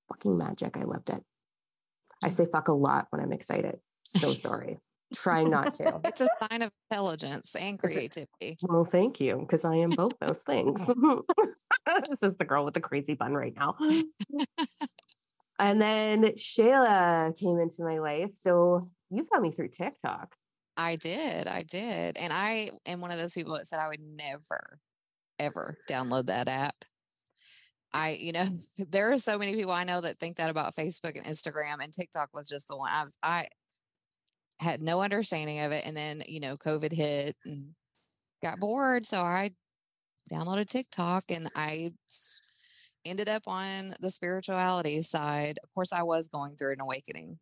fucking 0.09 0.37
magic. 0.37 0.77
I 0.77 0.85
loved 0.85 1.11
it. 1.11 1.23
I 2.23 2.29
say 2.31 2.47
fuck 2.51 2.69
a 2.69 2.73
lot 2.73 3.07
when 3.11 3.21
I'm 3.23 3.33
excited. 3.33 3.79
So 4.05 4.29
sorry. 4.29 4.79
Try 5.15 5.45
not 5.45 5.75
to. 5.75 6.01
It's 6.05 6.21
a 6.21 6.29
sign 6.43 6.63
of 6.63 6.71
intelligence 6.91 7.55
and 7.55 7.79
creativity. 7.79 8.57
Well, 8.63 8.85
thank 8.85 9.21
you, 9.21 9.39
because 9.39 9.65
I 9.65 9.77
am 9.77 9.91
both 9.91 10.13
those 10.21 10.43
things. 10.43 10.81
this 12.09 12.23
is 12.23 12.33
the 12.39 12.45
girl 12.45 12.65
with 12.65 12.75
the 12.75 12.81
crazy 12.81 13.15
bun 13.15 13.35
right 13.35 13.55
now. 13.57 13.77
and 15.59 15.81
then 15.81 16.23
Shala 16.37 17.37
came 17.39 17.59
into 17.59 17.85
my 17.85 17.99
life. 17.99 18.31
So 18.35 18.91
you 19.11 19.25
found 19.25 19.43
me 19.43 19.53
through 19.53 19.69
TikTok. 19.69 20.35
I 20.77 20.97
did. 20.97 21.47
I 21.47 21.63
did. 21.63 22.19
And 22.19 22.33
I 22.33 22.71
am 22.87 23.01
one 23.01 23.13
of 23.13 23.19
those 23.19 23.35
people 23.35 23.55
that 23.55 23.67
said 23.67 23.79
I 23.79 23.89
would 23.89 24.01
never, 24.01 24.81
ever 25.39 25.77
download 25.89 26.27
that 26.27 26.49
app. 26.49 26.75
I, 27.93 28.17
you 28.21 28.33
know, 28.33 28.45
there 28.91 29.13
are 29.13 29.19
so 29.19 29.39
many 29.39 29.55
people 29.55 29.73
I 29.73 29.85
know 29.85 30.01
that 30.01 30.19
think 30.19 30.37
that 30.37 30.51
about 30.51 30.75
Facebook 30.75 31.17
and 31.17 31.27
Instagram, 31.27 31.83
and 31.83 31.93
TikTok 31.93 32.31
was 32.35 32.49
just 32.49 32.69
the 32.69 32.77
one 32.77 32.91
I 32.93 33.05
was. 33.05 33.19
I 33.23 33.47
had 34.61 34.83
no 34.83 35.03
understanding 35.03 35.61
of 35.61 35.73
it, 35.73 35.87
and 35.87 35.97
then 35.97 36.23
you 36.27 36.41
know, 36.41 36.57
COVID 36.57 36.93
hit 36.93 37.37
and 37.45 37.75
got 38.43 38.61
bored, 38.61 39.07
so 39.07 39.19
I 39.19 39.51
downloaded 40.33 40.69
TikTok 40.69 41.25
and 41.29 41.51
I 41.55 41.93
ended 43.05 43.29
up 43.29 43.43
on 43.47 43.95
the 44.01 44.11
spirituality 44.11 45.03
side. 45.03 45.59
Of 45.63 45.73
course, 45.75 45.93
I 45.93 46.03
was 46.03 46.29
going 46.29 46.57
through 46.57 46.73
an 46.73 46.81
awakening. 46.81 47.39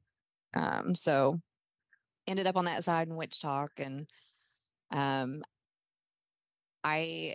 Um, 0.54 0.94
so 0.94 1.38
ended 2.26 2.46
up 2.46 2.56
on 2.56 2.64
that 2.66 2.84
side 2.84 3.08
in 3.08 3.14
WitchTok 3.14 3.68
and 3.78 4.06
um 4.94 5.42
I 6.84 7.34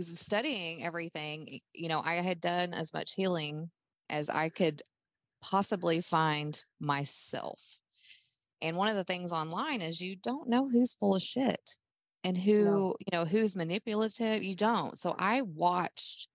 studying 0.00 0.84
everything, 0.84 1.60
you 1.72 1.88
know, 1.88 2.00
I 2.04 2.14
had 2.14 2.40
done 2.40 2.74
as 2.74 2.92
much 2.92 3.14
healing 3.14 3.70
as 4.10 4.30
I 4.30 4.48
could 4.48 4.82
possibly 5.42 6.00
find 6.00 6.58
myself. 6.80 7.60
And 8.62 8.76
one 8.76 8.88
of 8.88 8.96
the 8.96 9.04
things 9.04 9.32
online 9.32 9.82
is 9.82 10.00
you 10.00 10.16
don't 10.16 10.48
know 10.48 10.68
who's 10.68 10.94
full 10.94 11.14
of 11.14 11.22
shit 11.22 11.76
and 12.24 12.36
who, 12.36 12.64
no. 12.64 12.94
you 13.00 13.18
know, 13.18 13.24
who's 13.24 13.56
manipulative. 13.56 14.42
You 14.42 14.56
don't. 14.56 14.96
So 14.96 15.14
I 15.18 15.42
watched 15.42 16.28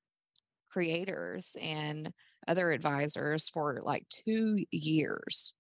creators 0.69 1.57
and 1.63 2.11
other 2.47 2.71
advisors 2.71 3.49
for 3.49 3.79
like 3.81 4.07
two 4.09 4.63
years 4.71 5.55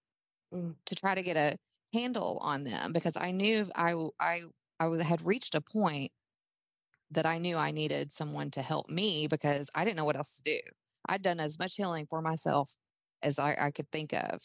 mm. 0.53 0.75
to 0.85 0.95
try 0.95 1.15
to 1.15 1.23
get 1.23 1.37
a 1.37 1.57
handle 1.93 2.37
on 2.41 2.63
them 2.63 2.93
because 2.93 3.17
I 3.17 3.31
knew 3.31 3.65
I, 3.75 3.95
I, 4.19 4.41
I 4.79 5.03
had 5.03 5.25
reached 5.25 5.55
a 5.55 5.61
point 5.61 6.11
that 7.11 7.25
I 7.25 7.37
knew 7.37 7.57
I 7.57 7.71
needed 7.71 8.11
someone 8.11 8.51
to 8.51 8.61
help 8.61 8.89
me 8.89 9.27
because 9.29 9.69
I 9.75 9.83
didn't 9.83 9.97
know 9.97 10.05
what 10.05 10.17
else 10.17 10.37
to 10.37 10.43
do. 10.43 10.59
I'd 11.07 11.21
done 11.21 11.39
as 11.39 11.57
much 11.59 11.75
healing 11.75 12.05
for 12.09 12.21
myself 12.21 12.71
as 13.23 13.39
I, 13.39 13.55
I 13.59 13.71
could 13.71 13.89
think 13.91 14.13
of. 14.13 14.39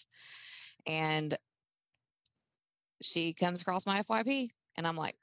And 0.86 1.34
she 3.02 3.34
comes 3.34 3.60
across 3.60 3.86
my 3.86 4.00
FYP 4.00 4.48
and 4.76 4.86
I'm 4.86 4.96
like, 4.96 5.16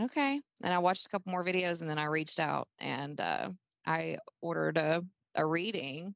okay. 0.00 0.40
And 0.62 0.72
I 0.72 0.78
watched 0.78 1.06
a 1.06 1.10
couple 1.10 1.32
more 1.32 1.44
videos 1.44 1.80
and 1.80 1.90
then 1.90 1.98
I 1.98 2.04
reached 2.04 2.38
out 2.38 2.68
and 2.80 3.20
uh, 3.20 3.48
I 3.86 4.16
ordered 4.40 4.78
a, 4.78 5.02
a 5.36 5.46
reading. 5.46 6.14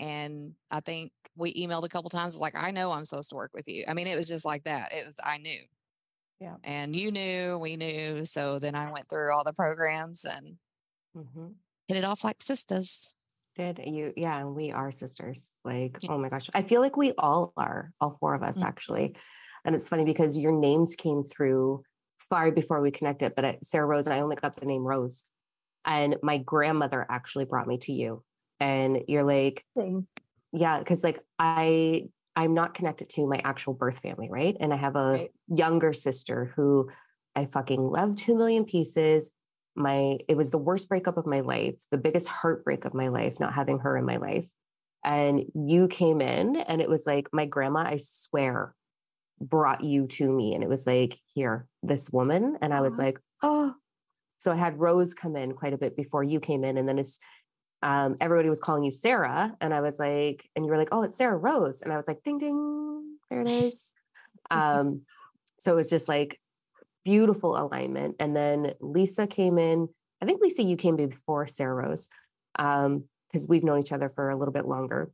And 0.00 0.54
I 0.70 0.80
think 0.80 1.12
we 1.36 1.52
emailed 1.54 1.84
a 1.84 1.90
couple 1.90 2.08
times. 2.08 2.34
It's 2.34 2.40
like, 2.40 2.54
I 2.56 2.70
know 2.70 2.90
I'm 2.90 3.04
supposed 3.04 3.30
to 3.30 3.36
work 3.36 3.50
with 3.52 3.68
you. 3.68 3.84
I 3.86 3.92
mean, 3.92 4.06
it 4.06 4.16
was 4.16 4.28
just 4.28 4.46
like 4.46 4.64
that. 4.64 4.92
It 4.92 5.04
was, 5.04 5.18
I 5.22 5.36
knew. 5.38 5.60
Yeah. 6.40 6.54
And 6.64 6.96
you 6.96 7.10
knew, 7.10 7.58
we 7.58 7.76
knew. 7.76 8.24
So 8.24 8.58
then 8.58 8.74
I 8.74 8.90
went 8.90 9.06
through 9.10 9.32
all 9.32 9.44
the 9.44 9.52
programs 9.52 10.24
and 10.24 10.56
mm-hmm. 11.16 11.48
hit 11.88 11.98
it 11.98 12.04
off 12.04 12.24
like 12.24 12.40
sisters. 12.40 13.14
Did 13.56 13.80
you? 13.84 14.12
Yeah, 14.16 14.44
we 14.44 14.72
are 14.72 14.90
sisters. 14.90 15.50
Like, 15.64 15.96
yeah. 16.00 16.12
oh 16.12 16.18
my 16.18 16.30
gosh. 16.30 16.48
I 16.54 16.62
feel 16.62 16.80
like 16.80 16.96
we 16.96 17.12
all 17.18 17.52
are, 17.56 17.92
all 18.00 18.16
four 18.20 18.34
of 18.34 18.42
us 18.42 18.58
mm-hmm. 18.58 18.68
actually. 18.68 19.16
And 19.64 19.74
it's 19.74 19.88
funny 19.88 20.04
because 20.04 20.38
your 20.38 20.52
names 20.52 20.94
came 20.94 21.24
through 21.24 21.82
far 22.30 22.50
before 22.50 22.80
we 22.80 22.90
connected, 22.90 23.34
but 23.34 23.44
at 23.44 23.64
Sarah 23.64 23.86
Rose, 23.86 24.06
and 24.06 24.14
I 24.14 24.20
only 24.20 24.36
got 24.36 24.58
the 24.58 24.66
name 24.66 24.82
Rose. 24.82 25.24
And 25.84 26.16
my 26.22 26.38
grandmother 26.38 27.06
actually 27.10 27.44
brought 27.44 27.66
me 27.66 27.78
to 27.78 27.92
you. 27.92 28.22
And 28.60 29.02
you're 29.08 29.24
like, 29.24 29.64
yeah, 30.52 30.78
because 30.78 31.02
like 31.04 31.20
I 31.38 32.08
I'm 32.40 32.54
not 32.54 32.72
connected 32.72 33.10
to 33.10 33.26
my 33.26 33.38
actual 33.44 33.74
birth 33.74 33.98
family, 33.98 34.28
right? 34.30 34.56
And 34.58 34.72
I 34.72 34.76
have 34.76 34.96
a 34.96 35.12
right. 35.12 35.30
younger 35.48 35.92
sister 35.92 36.50
who 36.56 36.88
I 37.36 37.44
fucking 37.44 37.82
love 37.82 38.16
two 38.16 38.34
million 38.34 38.64
pieces. 38.64 39.32
My 39.76 40.16
it 40.26 40.38
was 40.38 40.50
the 40.50 40.56
worst 40.56 40.88
breakup 40.88 41.18
of 41.18 41.26
my 41.26 41.40
life, 41.40 41.74
the 41.90 41.98
biggest 41.98 42.28
heartbreak 42.28 42.86
of 42.86 42.94
my 42.94 43.08
life, 43.08 43.38
not 43.38 43.52
having 43.52 43.80
her 43.80 43.94
in 43.94 44.06
my 44.06 44.16
life. 44.16 44.50
And 45.04 45.42
you 45.54 45.86
came 45.88 46.22
in, 46.22 46.56
and 46.56 46.80
it 46.80 46.88
was 46.88 47.04
like 47.06 47.28
my 47.30 47.44
grandma, 47.44 47.80
I 47.80 48.00
swear, 48.02 48.74
brought 49.38 49.84
you 49.84 50.06
to 50.06 50.32
me. 50.32 50.54
And 50.54 50.64
it 50.64 50.68
was 50.68 50.86
like, 50.86 51.18
here, 51.34 51.66
this 51.82 52.08
woman. 52.08 52.56
And 52.62 52.72
I 52.72 52.80
was 52.80 52.96
like, 52.96 53.18
oh. 53.42 53.74
So 54.38 54.50
I 54.50 54.56
had 54.56 54.80
Rose 54.80 55.12
come 55.12 55.36
in 55.36 55.52
quite 55.52 55.74
a 55.74 55.78
bit 55.78 55.94
before 55.94 56.24
you 56.24 56.40
came 56.40 56.64
in. 56.64 56.78
And 56.78 56.88
then 56.88 56.98
as 56.98 57.20
um, 57.82 58.16
everybody 58.20 58.48
was 58.48 58.60
calling 58.60 58.84
you 58.84 58.92
Sarah. 58.92 59.54
And 59.60 59.72
I 59.72 59.80
was 59.80 59.98
like, 59.98 60.48
and 60.54 60.64
you 60.64 60.70
were 60.70 60.78
like, 60.78 60.90
oh, 60.92 61.02
it's 61.02 61.16
Sarah 61.16 61.36
Rose. 61.36 61.82
And 61.82 61.92
I 61.92 61.96
was 61.96 62.06
like, 62.06 62.22
ding, 62.22 62.38
ding, 62.38 63.16
there 63.30 63.40
it 63.40 63.48
is. 63.50 63.92
um, 64.50 65.02
so 65.58 65.72
it 65.72 65.76
was 65.76 65.90
just 65.90 66.08
like 66.08 66.40
beautiful 67.04 67.56
alignment. 67.56 68.16
And 68.20 68.36
then 68.36 68.74
Lisa 68.80 69.26
came 69.26 69.58
in. 69.58 69.88
I 70.22 70.26
think 70.26 70.40
Lisa, 70.40 70.62
you 70.62 70.76
came 70.76 70.96
before 70.96 71.46
Sarah 71.46 71.74
Rose 71.74 72.08
because 72.56 72.86
um, 72.86 73.46
we've 73.48 73.64
known 73.64 73.80
each 73.80 73.92
other 73.92 74.10
for 74.14 74.30
a 74.30 74.36
little 74.36 74.52
bit 74.52 74.66
longer. 74.66 75.10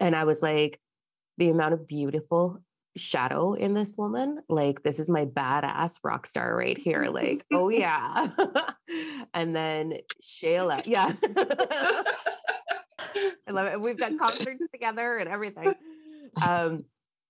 And 0.00 0.16
I 0.16 0.24
was 0.24 0.42
like, 0.42 0.80
the 1.38 1.50
amount 1.50 1.74
of 1.74 1.86
beautiful 1.86 2.62
shadow 2.96 3.54
in 3.54 3.74
this 3.74 3.94
woman. 3.96 4.40
Like, 4.48 4.82
this 4.82 4.98
is 4.98 5.08
my 5.08 5.24
badass 5.24 5.94
rock 6.02 6.26
star 6.26 6.54
right 6.54 6.76
here. 6.76 7.06
Like, 7.06 7.44
oh 7.52 7.68
yeah. 7.68 8.28
and 9.34 9.54
then 9.54 9.94
Shala. 10.22 10.82
Yeah. 10.86 11.12
I 13.46 13.50
love 13.50 13.72
it. 13.72 13.80
We've 13.80 13.98
done 13.98 14.18
concerts 14.18 14.64
together 14.72 15.18
and 15.18 15.28
everything. 15.28 15.74
Um, 16.46 16.84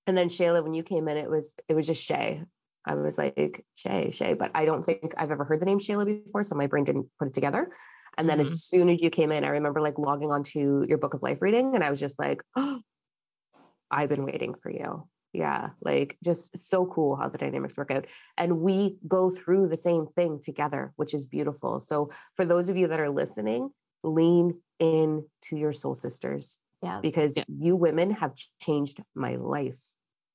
and 0.06 0.16
then 0.16 0.28
Shala, 0.28 0.62
when 0.62 0.74
you 0.74 0.82
came 0.82 1.08
in, 1.08 1.16
it 1.16 1.28
was 1.28 1.54
it 1.68 1.74
was 1.74 1.86
just 1.86 2.02
Shay. 2.04 2.42
I 2.84 2.94
was 2.94 3.18
like, 3.18 3.64
Shay, 3.74 4.10
Shay. 4.10 4.34
But 4.34 4.50
I 4.54 4.64
don't 4.64 4.84
think 4.84 5.14
I've 5.16 5.30
ever 5.30 5.44
heard 5.44 5.60
the 5.60 5.66
name 5.66 5.78
Shala 5.78 6.04
before. 6.04 6.42
So 6.42 6.56
my 6.56 6.66
brain 6.66 6.84
didn't 6.84 7.06
put 7.18 7.28
it 7.28 7.34
together. 7.34 7.70
And 8.18 8.28
then 8.28 8.36
mm-hmm. 8.36 8.42
as 8.42 8.64
soon 8.64 8.90
as 8.90 9.00
you 9.00 9.10
came 9.10 9.32
in, 9.32 9.44
I 9.44 9.48
remember 9.48 9.80
like 9.80 9.98
logging 9.98 10.30
onto 10.30 10.84
your 10.86 10.98
book 10.98 11.14
of 11.14 11.22
life 11.22 11.38
reading 11.40 11.74
and 11.74 11.82
I 11.82 11.90
was 11.90 12.00
just 12.00 12.18
like, 12.18 12.42
oh, 12.56 12.80
I've 13.90 14.08
been 14.08 14.24
waiting 14.24 14.54
for 14.62 14.70
you 14.70 15.06
yeah 15.32 15.70
like 15.80 16.16
just 16.22 16.56
so 16.70 16.86
cool 16.86 17.16
how 17.16 17.28
the 17.28 17.38
dynamics 17.38 17.76
work 17.76 17.90
out 17.90 18.06
and 18.36 18.60
we 18.60 18.96
go 19.08 19.30
through 19.30 19.68
the 19.68 19.76
same 19.76 20.06
thing 20.14 20.40
together 20.42 20.92
which 20.96 21.14
is 21.14 21.26
beautiful. 21.26 21.80
So 21.80 22.10
for 22.36 22.44
those 22.44 22.68
of 22.68 22.76
you 22.76 22.88
that 22.88 23.00
are 23.00 23.10
listening 23.10 23.70
lean 24.02 24.60
in 24.78 25.24
to 25.42 25.56
your 25.56 25.72
soul 25.72 25.94
sisters 25.94 26.58
yeah. 26.82 27.00
because 27.00 27.36
yeah. 27.36 27.44
you 27.48 27.76
women 27.76 28.10
have 28.10 28.34
changed 28.60 29.00
my 29.14 29.36
life. 29.36 29.82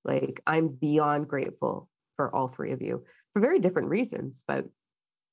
Like 0.03 0.41
i'm 0.47 0.69
beyond 0.69 1.27
grateful 1.27 1.89
for 2.15 2.33
all 2.33 2.47
three 2.47 2.71
of 2.71 2.81
you 2.81 3.03
for 3.33 3.41
very 3.41 3.59
different 3.59 3.89
reasons 3.89 4.43
but 4.47 4.65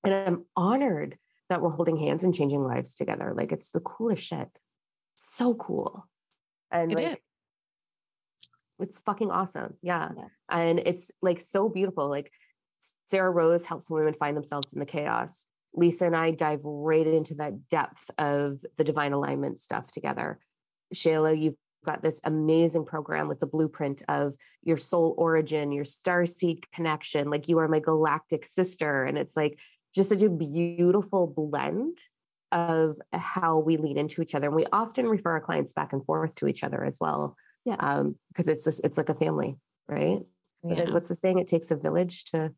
and 0.02 0.12
i'm 0.12 0.44
honored 0.56 1.16
that 1.50 1.60
we're 1.60 1.70
holding 1.70 1.96
hands 1.96 2.24
and 2.24 2.34
changing 2.34 2.64
lives 2.64 2.94
together. 2.94 3.32
Like 3.36 3.52
it's 3.52 3.70
the 3.70 3.80
coolest 3.80 4.24
shit. 4.24 4.48
So 5.18 5.54
cool. 5.54 6.06
And 6.70 6.90
it 6.92 6.96
like 6.96 7.06
is 7.06 7.16
it's 8.78 9.00
fucking 9.00 9.30
awesome. 9.30 9.74
Yeah. 9.82 10.10
yeah. 10.16 10.24
And 10.50 10.80
it's 10.80 11.10
like 11.22 11.40
so 11.40 11.68
beautiful. 11.68 12.08
Like 12.08 12.30
Sarah 13.06 13.30
Rose 13.30 13.64
helps 13.64 13.90
women 13.90 14.14
find 14.14 14.36
themselves 14.36 14.72
in 14.72 14.80
the 14.80 14.86
chaos. 14.86 15.46
Lisa 15.74 16.06
and 16.06 16.16
I 16.16 16.30
dive 16.30 16.60
right 16.62 17.06
into 17.06 17.34
that 17.36 17.68
depth 17.68 18.10
of 18.18 18.58
the 18.76 18.84
divine 18.84 19.12
alignment 19.12 19.58
stuff 19.58 19.90
together. 19.90 20.38
Shala, 20.94 21.40
you've 21.40 21.56
got 21.84 22.02
this 22.02 22.20
amazing 22.24 22.84
program 22.84 23.28
with 23.28 23.40
the 23.40 23.46
blueprint 23.46 24.02
of 24.08 24.34
your 24.62 24.76
soul 24.76 25.14
origin, 25.18 25.72
your 25.72 25.84
star 25.84 26.26
seed 26.26 26.64
connection. 26.72 27.30
Like 27.30 27.48
you 27.48 27.58
are 27.58 27.68
my 27.68 27.80
galactic 27.80 28.46
sister. 28.46 29.04
And 29.04 29.18
it's 29.18 29.36
like 29.36 29.58
just 29.94 30.08
such 30.08 30.22
a 30.22 30.30
beautiful 30.30 31.26
blend 31.26 31.98
of 32.52 32.96
how 33.12 33.58
we 33.58 33.76
lean 33.76 33.98
into 33.98 34.22
each 34.22 34.34
other. 34.34 34.46
And 34.46 34.56
we 34.56 34.66
often 34.72 35.08
refer 35.08 35.32
our 35.32 35.40
clients 35.40 35.72
back 35.72 35.92
and 35.92 36.04
forth 36.04 36.36
to 36.36 36.46
each 36.46 36.62
other 36.62 36.84
as 36.84 36.98
well. 37.00 37.36
Yeah. 37.64 37.76
Um, 37.78 38.16
because 38.28 38.48
it's 38.48 38.64
just 38.64 38.84
it's 38.84 38.98
like 38.98 39.08
a 39.08 39.14
family, 39.14 39.56
right? 39.88 40.20
Yeah. 40.62 40.92
What's 40.92 41.08
the 41.08 41.14
saying? 41.14 41.38
It 41.38 41.46
takes 41.46 41.70
a 41.70 41.76
village 41.76 42.24
to 42.26 42.52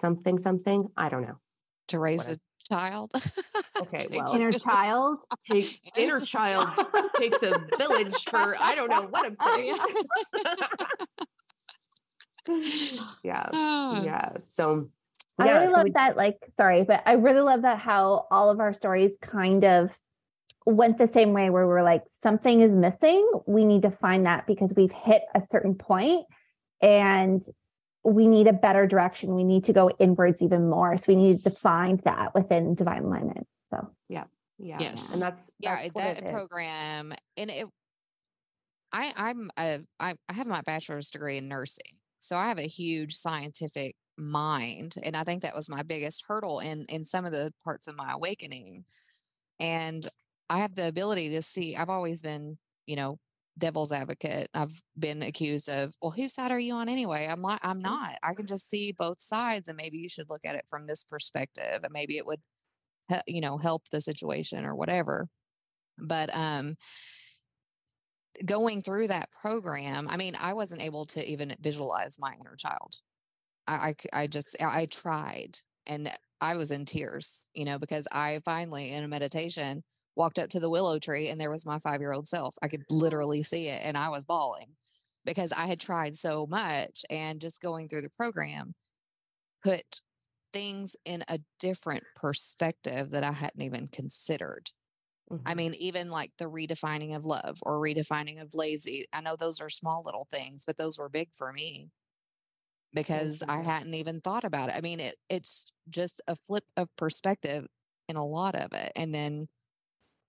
something, 0.00 0.38
something. 0.38 0.88
I 0.96 1.08
don't 1.08 1.22
know. 1.22 1.38
To 1.88 1.98
raise 1.98 2.30
a 2.30 2.36
child. 2.70 3.12
Okay, 3.80 4.04
well, 4.10 4.34
inner 4.34 4.50
child 4.50 5.18
takes 5.52 5.80
inner 5.96 6.16
child 6.16 6.68
takes 7.16 7.40
a 7.44 7.52
village 7.78 8.24
for 8.24 8.56
I 8.58 8.74
don't 8.74 8.90
know 8.90 9.02
what 9.02 9.24
I'm 9.24 9.36
saying. 9.54 9.76
yeah, 13.22 13.48
yeah. 14.02 14.30
So 14.42 14.90
I 15.38 15.50
really 15.50 15.66
so 15.68 15.72
love 15.74 15.84
we, 15.84 15.90
that. 15.92 16.16
Like, 16.16 16.38
sorry, 16.56 16.82
but 16.82 17.04
I 17.06 17.12
really 17.12 17.40
love 17.40 17.62
that 17.62 17.78
how 17.78 18.26
all 18.32 18.50
of 18.50 18.58
our 18.58 18.74
stories 18.74 19.12
kind 19.22 19.64
of 19.64 19.90
went 20.74 20.98
the 20.98 21.06
same 21.06 21.32
way 21.32 21.50
where 21.50 21.66
we're 21.66 21.82
like 21.82 22.04
something 22.22 22.60
is 22.60 22.72
missing. 22.72 23.30
We 23.46 23.64
need 23.64 23.82
to 23.82 23.90
find 23.90 24.26
that 24.26 24.46
because 24.46 24.72
we've 24.76 24.92
hit 24.92 25.22
a 25.34 25.42
certain 25.50 25.74
point 25.74 26.26
and 26.82 27.42
we 28.04 28.26
need 28.26 28.46
a 28.46 28.52
better 28.52 28.86
direction. 28.86 29.34
We 29.34 29.44
need 29.44 29.64
to 29.66 29.72
go 29.72 29.90
inwards 29.98 30.42
even 30.42 30.68
more. 30.68 30.96
So 30.96 31.04
we 31.08 31.16
need 31.16 31.44
to 31.44 31.50
find 31.50 32.00
that 32.04 32.34
within 32.34 32.74
divine 32.74 33.04
alignment. 33.04 33.46
So. 33.70 33.90
Yeah. 34.08 34.24
Yeah. 34.58 34.76
Yes. 34.80 35.14
And 35.14 35.22
that's, 35.22 35.50
that's 35.60 35.86
yeah 35.96 36.20
that 36.20 36.30
program 36.30 37.12
and 37.36 37.50
it 37.50 37.66
i 38.92 39.12
i'm 39.16 39.50
a, 39.58 39.78
I, 40.00 40.14
I 40.28 40.32
have 40.32 40.46
my 40.46 40.62
bachelor's 40.62 41.10
degree 41.10 41.38
in 41.38 41.48
nursing. 41.48 41.92
So 42.20 42.36
i 42.36 42.48
have 42.48 42.58
a 42.58 42.62
huge 42.62 43.12
scientific 43.12 43.94
mind 44.18 44.96
and 45.04 45.14
i 45.14 45.22
think 45.22 45.42
that 45.42 45.54
was 45.54 45.70
my 45.70 45.84
biggest 45.84 46.24
hurdle 46.26 46.58
in 46.58 46.84
in 46.88 47.04
some 47.04 47.24
of 47.24 47.30
the 47.30 47.52
parts 47.64 47.86
of 47.88 47.96
my 47.96 48.12
awakening. 48.12 48.84
And 49.60 50.06
I 50.50 50.58
have 50.58 50.74
the 50.74 50.88
ability 50.88 51.30
to 51.30 51.42
see, 51.42 51.76
I've 51.76 51.90
always 51.90 52.22
been, 52.22 52.58
you 52.86 52.96
know, 52.96 53.18
devil's 53.58 53.92
advocate. 53.92 54.48
I've 54.54 54.72
been 54.98 55.22
accused 55.22 55.68
of, 55.68 55.94
well, 56.00 56.12
whose 56.12 56.32
side 56.32 56.52
are 56.52 56.58
you 56.58 56.74
on 56.74 56.88
anyway? 56.88 57.26
I'm 57.28 57.42
like, 57.42 57.60
I'm 57.62 57.82
mm-hmm. 57.82 57.92
not. 57.92 58.18
I 58.22 58.34
can 58.34 58.46
just 58.46 58.70
see 58.70 58.94
both 58.96 59.20
sides 59.20 59.68
and 59.68 59.76
maybe 59.76 59.98
you 59.98 60.08
should 60.08 60.30
look 60.30 60.42
at 60.46 60.54
it 60.54 60.64
from 60.68 60.86
this 60.86 61.04
perspective 61.04 61.80
and 61.82 61.92
maybe 61.92 62.16
it 62.16 62.26
would, 62.26 62.40
you 63.26 63.40
know, 63.40 63.56
help 63.58 63.82
the 63.90 64.00
situation 64.00 64.64
or 64.64 64.74
whatever. 64.74 65.28
But, 65.98 66.30
um, 66.36 66.74
going 68.44 68.82
through 68.82 69.08
that 69.08 69.28
program, 69.42 70.06
I 70.08 70.16
mean, 70.16 70.34
I 70.40 70.52
wasn't 70.52 70.84
able 70.84 71.06
to 71.06 71.28
even 71.28 71.56
visualize 71.60 72.18
my 72.20 72.34
inner 72.40 72.54
child. 72.56 72.92
I, 73.66 73.94
I, 74.12 74.22
I 74.22 74.26
just, 74.28 74.62
I 74.62 74.86
tried 74.86 75.58
and 75.88 76.08
I 76.40 76.54
was 76.54 76.70
in 76.70 76.84
tears, 76.84 77.50
you 77.54 77.64
know, 77.64 77.80
because 77.80 78.06
I 78.12 78.40
finally 78.44 78.92
in 78.92 79.02
a 79.02 79.08
meditation 79.08 79.82
walked 80.18 80.38
up 80.38 80.50
to 80.50 80.60
the 80.60 80.68
willow 80.68 80.98
tree 80.98 81.28
and 81.28 81.40
there 81.40 81.50
was 81.50 81.64
my 81.64 81.78
five 81.78 82.00
year 82.00 82.12
old 82.12 82.26
self. 82.26 82.54
I 82.62 82.68
could 82.68 82.82
literally 82.90 83.42
see 83.42 83.68
it 83.68 83.80
and 83.84 83.96
I 83.96 84.10
was 84.10 84.24
bawling 84.24 84.66
because 85.24 85.52
I 85.52 85.66
had 85.66 85.80
tried 85.80 86.14
so 86.14 86.46
much 86.46 87.04
and 87.08 87.40
just 87.40 87.62
going 87.62 87.88
through 87.88 88.02
the 88.02 88.10
program 88.10 88.74
put 89.64 90.00
things 90.52 90.96
in 91.04 91.22
a 91.28 91.38
different 91.60 92.02
perspective 92.16 93.10
that 93.10 93.24
I 93.24 93.32
hadn't 93.32 93.62
even 93.62 93.86
considered. 93.88 94.70
Mm-hmm. 95.30 95.42
I 95.46 95.54
mean, 95.54 95.72
even 95.78 96.10
like 96.10 96.32
the 96.38 96.46
redefining 96.46 97.14
of 97.14 97.24
love 97.24 97.56
or 97.62 97.80
redefining 97.80 98.40
of 98.40 98.54
lazy. 98.54 99.04
I 99.12 99.20
know 99.20 99.36
those 99.36 99.60
are 99.60 99.68
small 99.68 100.02
little 100.04 100.26
things, 100.30 100.64
but 100.66 100.76
those 100.76 100.98
were 100.98 101.08
big 101.08 101.28
for 101.34 101.52
me 101.52 101.90
because 102.94 103.42
mm-hmm. 103.42 103.58
I 103.58 103.62
hadn't 103.62 103.94
even 103.94 104.20
thought 104.20 104.44
about 104.44 104.70
it. 104.70 104.74
I 104.76 104.80
mean, 104.80 105.00
it 105.00 105.16
it's 105.28 105.70
just 105.90 106.22
a 106.26 106.34
flip 106.34 106.64
of 106.76 106.88
perspective 106.96 107.66
in 108.08 108.16
a 108.16 108.24
lot 108.24 108.54
of 108.54 108.72
it. 108.72 108.92
And 108.96 109.14
then 109.14 109.46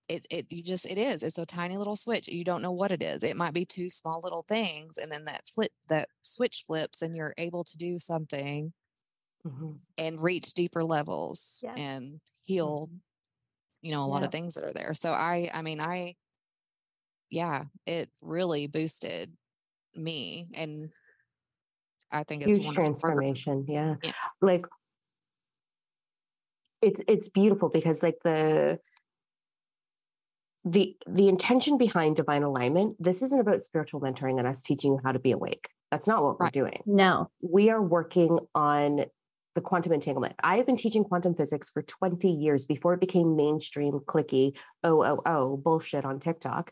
it 0.09 0.25
it 0.29 0.45
you 0.49 0.63
just 0.63 0.89
it 0.89 0.97
is. 0.97 1.23
It's 1.23 1.37
a 1.37 1.45
tiny 1.45 1.77
little 1.77 1.95
switch. 1.95 2.27
You 2.27 2.43
don't 2.43 2.63
know 2.63 2.71
what 2.71 2.91
it 2.91 3.03
is. 3.03 3.23
It 3.23 3.37
might 3.37 3.53
be 3.53 3.63
two 3.63 3.89
small 3.89 4.19
little 4.23 4.43
things 4.49 4.97
and 4.97 5.11
then 5.11 5.25
that 5.25 5.47
flip 5.47 5.71
that 5.87 6.09
switch 6.21 6.63
flips 6.65 7.01
and 7.01 7.15
you're 7.15 7.33
able 7.37 7.63
to 7.63 7.77
do 7.77 7.99
something 7.99 8.73
mm-hmm. 9.45 9.71
and 9.97 10.21
reach 10.21 10.53
deeper 10.55 10.83
levels 10.83 11.63
yeah. 11.63 11.75
and 11.77 12.19
heal 12.43 12.87
mm-hmm. 12.87 12.97
you 13.83 13.91
know 13.91 14.01
a 14.01 14.07
lot 14.09 14.23
of 14.23 14.31
things 14.31 14.55
that 14.55 14.63
are 14.63 14.73
there. 14.73 14.93
So 14.93 15.11
I 15.11 15.49
I 15.53 15.61
mean 15.61 15.79
I 15.79 16.15
yeah, 17.29 17.65
it 17.85 18.09
really 18.23 18.67
boosted 18.67 19.31
me 19.95 20.47
and 20.57 20.89
I 22.11 22.23
think 22.23 22.47
it's 22.47 22.57
huge 22.57 22.73
transformation. 22.73 23.65
Yeah. 23.67 23.95
yeah. 24.03 24.11
Like 24.41 24.65
it's 26.81 27.01
it's 27.07 27.29
beautiful 27.29 27.69
because 27.69 28.01
like 28.01 28.17
the 28.23 28.79
the 30.65 30.95
the 31.07 31.29
intention 31.29 31.77
behind 31.77 32.15
divine 32.15 32.43
alignment 32.43 32.95
this 32.99 33.21
isn't 33.21 33.39
about 33.39 33.63
spiritual 33.63 34.01
mentoring 34.01 34.37
and 34.39 34.47
us 34.47 34.61
teaching 34.61 34.93
you 34.93 34.99
how 35.03 35.11
to 35.11 35.19
be 35.19 35.31
awake 35.31 35.69
that's 35.91 36.07
not 36.07 36.21
what 36.23 36.39
right. 36.39 36.53
we're 36.53 36.63
doing 36.63 36.81
no 36.85 37.29
we 37.41 37.69
are 37.69 37.81
working 37.81 38.37
on 38.53 39.05
the 39.55 39.61
quantum 39.61 39.93
entanglement 39.93 40.35
i 40.43 40.57
have 40.57 40.65
been 40.65 40.77
teaching 40.77 41.03
quantum 41.03 41.33
physics 41.33 41.69
for 41.69 41.81
20 41.81 42.29
years 42.29 42.65
before 42.65 42.93
it 42.93 42.99
became 42.99 43.35
mainstream 43.35 43.99
clicky 44.05 44.55
oh 44.83 45.03
oh 45.03 45.21
oh 45.25 45.57
bullshit 45.57 46.03
on 46.03 46.19
tiktok 46.19 46.71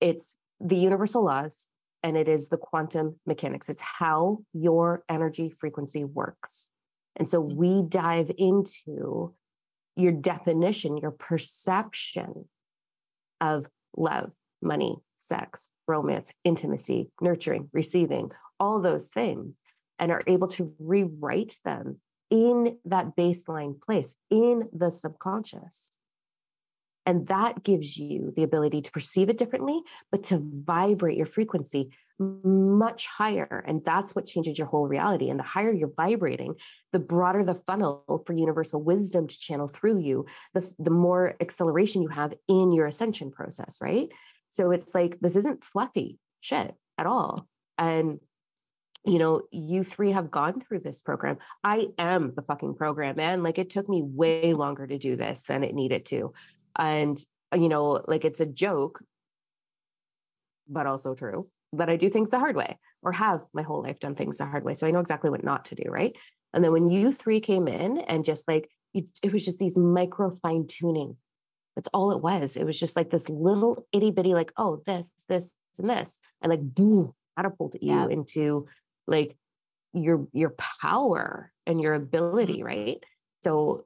it's 0.00 0.36
the 0.60 0.76
universal 0.76 1.24
laws 1.24 1.68
and 2.04 2.18
it 2.18 2.28
is 2.28 2.50
the 2.50 2.58
quantum 2.58 3.18
mechanics. 3.26 3.70
It's 3.70 3.82
how 3.82 4.40
your 4.52 5.04
energy 5.08 5.48
frequency 5.58 6.04
works. 6.04 6.68
And 7.16 7.26
so 7.26 7.42
mm. 7.42 7.56
we 7.56 7.82
dive 7.88 8.30
into 8.36 9.34
your 9.96 10.12
definition, 10.12 10.98
your 10.98 11.12
perception 11.12 12.46
of 13.44 13.66
love, 13.96 14.32
money, 14.62 14.96
sex, 15.16 15.68
romance, 15.86 16.32
intimacy, 16.44 17.10
nurturing, 17.20 17.68
receiving, 17.72 18.30
all 18.58 18.80
those 18.80 19.10
things, 19.10 19.58
and 19.98 20.10
are 20.10 20.22
able 20.26 20.48
to 20.48 20.74
rewrite 20.78 21.56
them 21.64 21.98
in 22.30 22.78
that 22.84 23.14
baseline 23.16 23.80
place 23.80 24.16
in 24.30 24.68
the 24.72 24.90
subconscious. 24.90 25.98
And 27.06 27.28
that 27.28 27.62
gives 27.62 27.98
you 27.98 28.32
the 28.34 28.42
ability 28.42 28.80
to 28.82 28.90
perceive 28.90 29.28
it 29.28 29.36
differently, 29.36 29.82
but 30.10 30.22
to 30.24 30.40
vibrate 30.42 31.18
your 31.18 31.26
frequency 31.26 31.90
much 32.18 33.06
higher. 33.06 33.64
And 33.66 33.84
that's 33.84 34.14
what 34.14 34.26
changes 34.26 34.58
your 34.58 34.66
whole 34.66 34.86
reality. 34.86 35.30
And 35.30 35.38
the 35.38 35.44
higher 35.44 35.72
you're 35.72 35.92
vibrating, 35.96 36.54
the 36.92 36.98
broader 36.98 37.44
the 37.44 37.60
funnel 37.66 38.22
for 38.26 38.32
universal 38.32 38.82
wisdom 38.82 39.26
to 39.26 39.38
channel 39.38 39.68
through 39.68 40.00
you, 40.00 40.26
the, 40.52 40.70
the 40.78 40.90
more 40.90 41.34
acceleration 41.40 42.02
you 42.02 42.08
have 42.08 42.34
in 42.48 42.72
your 42.72 42.86
ascension 42.86 43.30
process, 43.30 43.78
right? 43.80 44.08
So 44.50 44.70
it's 44.70 44.94
like, 44.94 45.18
this 45.20 45.36
isn't 45.36 45.64
fluffy 45.64 46.18
shit 46.40 46.74
at 46.98 47.06
all. 47.06 47.48
And 47.78 48.20
you 49.06 49.18
know, 49.18 49.42
you 49.50 49.84
three 49.84 50.12
have 50.12 50.30
gone 50.30 50.60
through 50.60 50.80
this 50.80 51.02
program. 51.02 51.36
I 51.62 51.88
am 51.98 52.32
the 52.34 52.40
fucking 52.42 52.74
program, 52.74 53.16
man. 53.16 53.42
Like 53.42 53.58
it 53.58 53.68
took 53.68 53.86
me 53.86 54.02
way 54.02 54.54
longer 54.54 54.86
to 54.86 54.96
do 54.96 55.14
this 55.14 55.44
than 55.46 55.62
it 55.62 55.74
needed 55.74 56.06
to. 56.06 56.32
And, 56.74 57.18
you 57.54 57.68
know, 57.68 58.02
like 58.08 58.24
it's 58.24 58.40
a 58.40 58.46
joke, 58.46 59.02
but 60.66 60.86
also 60.86 61.14
true 61.14 61.48
that 61.76 61.88
I 61.88 61.96
do 61.96 62.10
things 62.10 62.30
the 62.30 62.38
hard 62.38 62.56
way 62.56 62.78
or 63.02 63.12
have 63.12 63.44
my 63.52 63.62
whole 63.62 63.82
life 63.82 64.00
done 64.00 64.14
things 64.14 64.38
the 64.38 64.46
hard 64.46 64.64
way. 64.64 64.74
So 64.74 64.86
I 64.86 64.90
know 64.90 65.00
exactly 65.00 65.30
what 65.30 65.44
not 65.44 65.66
to 65.66 65.74
do. 65.74 65.84
Right. 65.88 66.14
And 66.52 66.62
then 66.62 66.72
when 66.72 66.88
you 66.88 67.12
three 67.12 67.40
came 67.40 67.68
in 67.68 67.98
and 67.98 68.24
just 68.24 68.46
like, 68.48 68.68
it 68.92 69.32
was 69.32 69.44
just 69.44 69.58
these 69.58 69.76
micro 69.76 70.38
fine 70.42 70.66
tuning. 70.68 71.16
That's 71.74 71.88
all 71.92 72.12
it 72.12 72.20
was. 72.20 72.56
It 72.56 72.64
was 72.64 72.78
just 72.78 72.94
like 72.94 73.10
this 73.10 73.28
little 73.28 73.86
itty 73.92 74.12
bitty, 74.12 74.34
like, 74.34 74.52
oh, 74.56 74.82
this, 74.86 75.08
this, 75.28 75.50
and 75.78 75.90
this. 75.90 76.20
And 76.40 76.50
like, 76.50 76.62
boom, 76.62 77.12
catapult 77.36 77.74
you 77.80 77.92
yeah. 77.92 78.06
into 78.08 78.68
like 79.08 79.36
your 79.92 80.28
your 80.32 80.54
power 80.80 81.52
and 81.66 81.80
your 81.80 81.94
ability, 81.94 82.62
right? 82.62 83.02
So 83.42 83.84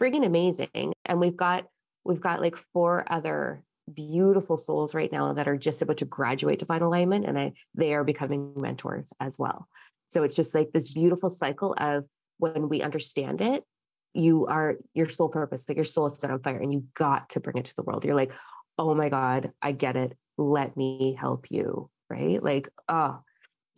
friggin' 0.00 0.24
amazing. 0.24 0.94
And 1.04 1.20
we've 1.20 1.36
got 1.36 1.66
We've 2.04 2.20
got 2.20 2.40
like 2.40 2.56
four 2.72 3.04
other 3.10 3.62
beautiful 3.94 4.56
souls 4.56 4.94
right 4.94 5.10
now 5.10 5.32
that 5.32 5.48
are 5.48 5.56
just 5.56 5.82
about 5.82 5.98
to 5.98 6.04
graduate 6.04 6.58
to 6.58 6.64
divine 6.64 6.82
alignment 6.82 7.26
and 7.26 7.38
I, 7.38 7.52
they 7.74 7.94
are 7.94 8.04
becoming 8.04 8.52
mentors 8.56 9.12
as 9.20 9.38
well. 9.38 9.68
So 10.08 10.22
it's 10.22 10.36
just 10.36 10.54
like 10.54 10.72
this 10.72 10.94
beautiful 10.94 11.30
cycle 11.30 11.74
of 11.78 12.04
when 12.38 12.68
we 12.68 12.82
understand 12.82 13.40
it, 13.40 13.64
you 14.12 14.46
are 14.46 14.76
your 14.94 15.08
soul 15.08 15.28
purpose, 15.28 15.68
like 15.68 15.76
your 15.76 15.84
soul 15.84 16.06
is 16.06 16.18
set 16.18 16.30
on 16.30 16.40
fire 16.42 16.58
and 16.58 16.72
you 16.72 16.84
got 16.94 17.30
to 17.30 17.40
bring 17.40 17.58
it 17.58 17.66
to 17.66 17.76
the 17.76 17.82
world. 17.82 18.04
You're 18.04 18.16
like, 18.16 18.32
oh 18.78 18.94
my 18.94 19.08
God, 19.08 19.52
I 19.62 19.72
get 19.72 19.96
it. 19.96 20.16
Let 20.36 20.76
me 20.76 21.16
help 21.18 21.50
you. 21.50 21.90
Right. 22.08 22.42
Like, 22.42 22.68
oh, 22.88 23.20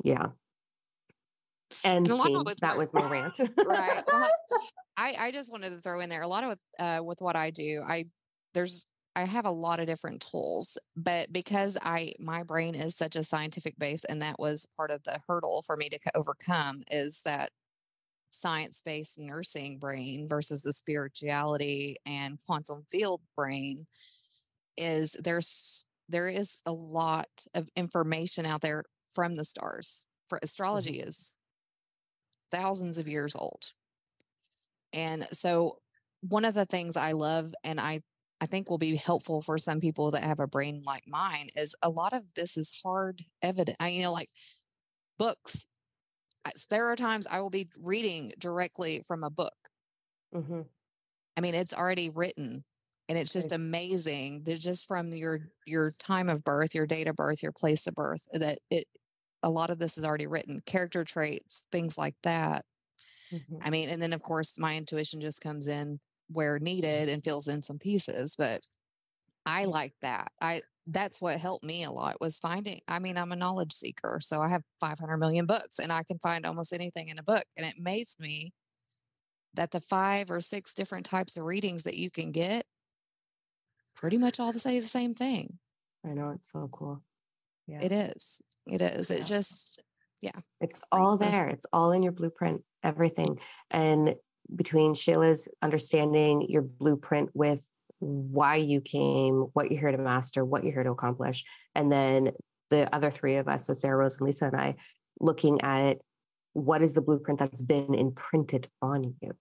yeah. 0.02 0.28
And, 1.84 2.08
and 2.08 2.44
with, 2.44 2.58
that 2.60 2.76
was 2.78 2.92
my 2.94 3.08
rant. 3.08 3.38
right. 3.66 4.02
Well, 4.12 4.30
I, 4.96 5.14
I 5.18 5.30
just 5.32 5.50
wanted 5.50 5.70
to 5.72 5.78
throw 5.78 6.00
in 6.00 6.10
there 6.10 6.22
a 6.22 6.28
lot 6.28 6.44
of 6.44 6.58
uh, 6.78 7.00
with 7.02 7.18
what 7.20 7.34
I 7.34 7.50
do. 7.50 7.82
I 7.86 8.04
there's 8.54 8.86
I 9.14 9.24
have 9.24 9.44
a 9.44 9.50
lot 9.50 9.80
of 9.80 9.86
different 9.86 10.26
tools, 10.30 10.78
but 10.96 11.32
because 11.32 11.78
I 11.82 12.12
my 12.18 12.42
brain 12.42 12.74
is 12.74 12.96
such 12.96 13.16
a 13.16 13.24
scientific 13.24 13.78
base, 13.78 14.04
and 14.04 14.22
that 14.22 14.38
was 14.38 14.66
part 14.76 14.90
of 14.90 15.02
the 15.04 15.18
hurdle 15.26 15.62
for 15.66 15.76
me 15.76 15.88
to 15.90 15.98
overcome 16.14 16.82
is 16.90 17.22
that 17.24 17.50
science-based 18.30 19.18
nursing 19.20 19.78
brain 19.78 20.26
versus 20.28 20.62
the 20.62 20.72
spirituality 20.72 21.96
and 22.06 22.38
quantum 22.46 22.82
field 22.90 23.20
brain 23.36 23.86
is 24.78 25.12
there's 25.22 25.86
there 26.08 26.28
is 26.28 26.62
a 26.64 26.72
lot 26.72 27.28
of 27.54 27.68
information 27.76 28.46
out 28.46 28.62
there 28.62 28.84
from 29.12 29.36
the 29.36 29.44
stars 29.44 30.06
for 30.30 30.38
astrology 30.42 30.98
mm-hmm. 30.98 31.08
is 31.08 31.38
thousands 32.50 32.96
of 32.96 33.06
years 33.06 33.36
old 33.36 33.72
and 34.94 35.22
so 35.24 35.76
one 36.22 36.44
of 36.44 36.54
the 36.54 36.66
things 36.66 36.96
I 36.96 37.12
love 37.12 37.52
and 37.64 37.80
I 37.80 38.00
I 38.42 38.46
think 38.46 38.68
will 38.68 38.76
be 38.76 38.96
helpful 38.96 39.40
for 39.40 39.56
some 39.56 39.78
people 39.78 40.10
that 40.10 40.24
have 40.24 40.40
a 40.40 40.48
brain 40.48 40.82
like 40.84 41.04
mine 41.06 41.46
is 41.54 41.76
a 41.80 41.88
lot 41.88 42.12
of 42.12 42.24
this 42.34 42.56
is 42.56 42.82
hard 42.82 43.22
evidence. 43.40 43.76
I, 43.78 43.90
you 43.90 44.02
know, 44.02 44.12
like 44.12 44.28
books. 45.16 45.68
There 46.68 46.90
are 46.90 46.96
times 46.96 47.28
I 47.30 47.40
will 47.40 47.50
be 47.50 47.70
reading 47.84 48.32
directly 48.40 49.04
from 49.06 49.22
a 49.22 49.30
book. 49.30 49.54
Mm-hmm. 50.34 50.62
I 51.36 51.40
mean, 51.40 51.54
it's 51.54 51.72
already 51.72 52.10
written, 52.10 52.64
and 53.08 53.16
it's 53.16 53.32
just 53.32 53.52
it's, 53.52 53.54
amazing. 53.54 54.42
That 54.44 54.58
just 54.58 54.88
from 54.88 55.12
your 55.12 55.38
your 55.64 55.92
time 56.00 56.28
of 56.28 56.42
birth, 56.42 56.74
your 56.74 56.86
date 56.86 57.06
of 57.06 57.14
birth, 57.14 57.44
your 57.44 57.52
place 57.52 57.86
of 57.86 57.94
birth, 57.94 58.26
that 58.32 58.58
it 58.72 58.86
a 59.44 59.50
lot 59.50 59.70
of 59.70 59.78
this 59.78 59.98
is 59.98 60.04
already 60.04 60.26
written. 60.26 60.60
Character 60.66 61.04
traits, 61.04 61.68
things 61.70 61.96
like 61.96 62.16
that. 62.24 62.64
Mm-hmm. 63.32 63.56
I 63.62 63.70
mean, 63.70 63.88
and 63.88 64.02
then 64.02 64.12
of 64.12 64.22
course 64.22 64.58
my 64.58 64.76
intuition 64.76 65.20
just 65.20 65.44
comes 65.44 65.68
in 65.68 66.00
where 66.32 66.58
needed 66.58 67.08
and 67.08 67.24
fills 67.24 67.48
in 67.48 67.62
some 67.62 67.78
pieces, 67.78 68.36
but 68.36 68.60
I 69.46 69.64
mm. 69.64 69.68
like 69.68 69.94
that. 70.02 70.30
I 70.40 70.60
that's 70.88 71.22
what 71.22 71.38
helped 71.38 71.64
me 71.64 71.84
a 71.84 71.90
lot 71.90 72.20
was 72.20 72.40
finding 72.40 72.80
I 72.88 72.98
mean, 72.98 73.16
I'm 73.16 73.32
a 73.32 73.36
knowledge 73.36 73.72
seeker, 73.72 74.18
so 74.20 74.40
I 74.40 74.48
have 74.48 74.62
500 74.80 75.16
million 75.18 75.46
books 75.46 75.78
and 75.78 75.92
I 75.92 76.02
can 76.02 76.18
find 76.18 76.44
almost 76.44 76.72
anything 76.72 77.08
in 77.08 77.18
a 77.18 77.22
book 77.22 77.44
and 77.56 77.66
it 77.66 77.74
amazed 77.78 78.20
me 78.20 78.52
that 79.54 79.70
the 79.70 79.80
five 79.80 80.30
or 80.30 80.40
six 80.40 80.74
different 80.74 81.04
types 81.04 81.36
of 81.36 81.44
readings 81.44 81.84
that 81.84 81.96
you 81.96 82.10
can 82.10 82.32
get 82.32 82.64
pretty 83.94 84.16
much 84.16 84.40
all 84.40 84.52
say 84.52 84.80
the 84.80 84.86
same 84.86 85.14
thing. 85.14 85.58
I 86.04 86.14
know 86.14 86.30
it's 86.30 86.50
so 86.50 86.68
cool. 86.72 87.02
Yeah. 87.66 87.78
It 87.80 87.92
is. 87.92 88.42
It 88.66 88.82
is. 88.82 89.10
It 89.10 89.24
just 89.24 89.82
yeah. 90.20 90.40
It's 90.60 90.80
all 90.90 91.16
there. 91.16 91.48
It's 91.48 91.66
all 91.72 91.92
in 91.92 92.02
your 92.02 92.12
blueprint 92.12 92.62
everything. 92.82 93.38
And 93.70 94.14
between 94.54 94.94
Shala's 94.94 95.48
understanding 95.62 96.46
your 96.48 96.62
blueprint 96.62 97.30
with 97.34 97.66
why 97.98 98.56
you 98.56 98.80
came, 98.80 99.46
what 99.52 99.70
you're 99.70 99.80
here 99.80 99.92
to 99.92 99.98
master, 99.98 100.44
what 100.44 100.64
you're 100.64 100.72
here 100.72 100.82
to 100.82 100.90
accomplish, 100.90 101.44
and 101.74 101.90
then 101.90 102.32
the 102.70 102.92
other 102.94 103.10
three 103.10 103.36
of 103.36 103.48
us, 103.48 103.66
so 103.66 103.72
Sarah 103.72 103.98
Rose 103.98 104.18
and 104.18 104.26
Lisa 104.26 104.46
and 104.46 104.56
I, 104.56 104.76
looking 105.20 105.60
at 105.60 105.98
what 106.54 106.82
is 106.82 106.94
the 106.94 107.00
blueprint 107.00 107.38
that's 107.38 107.62
been 107.62 107.94
imprinted 107.94 108.68
on 108.80 109.14
you. 109.20 109.32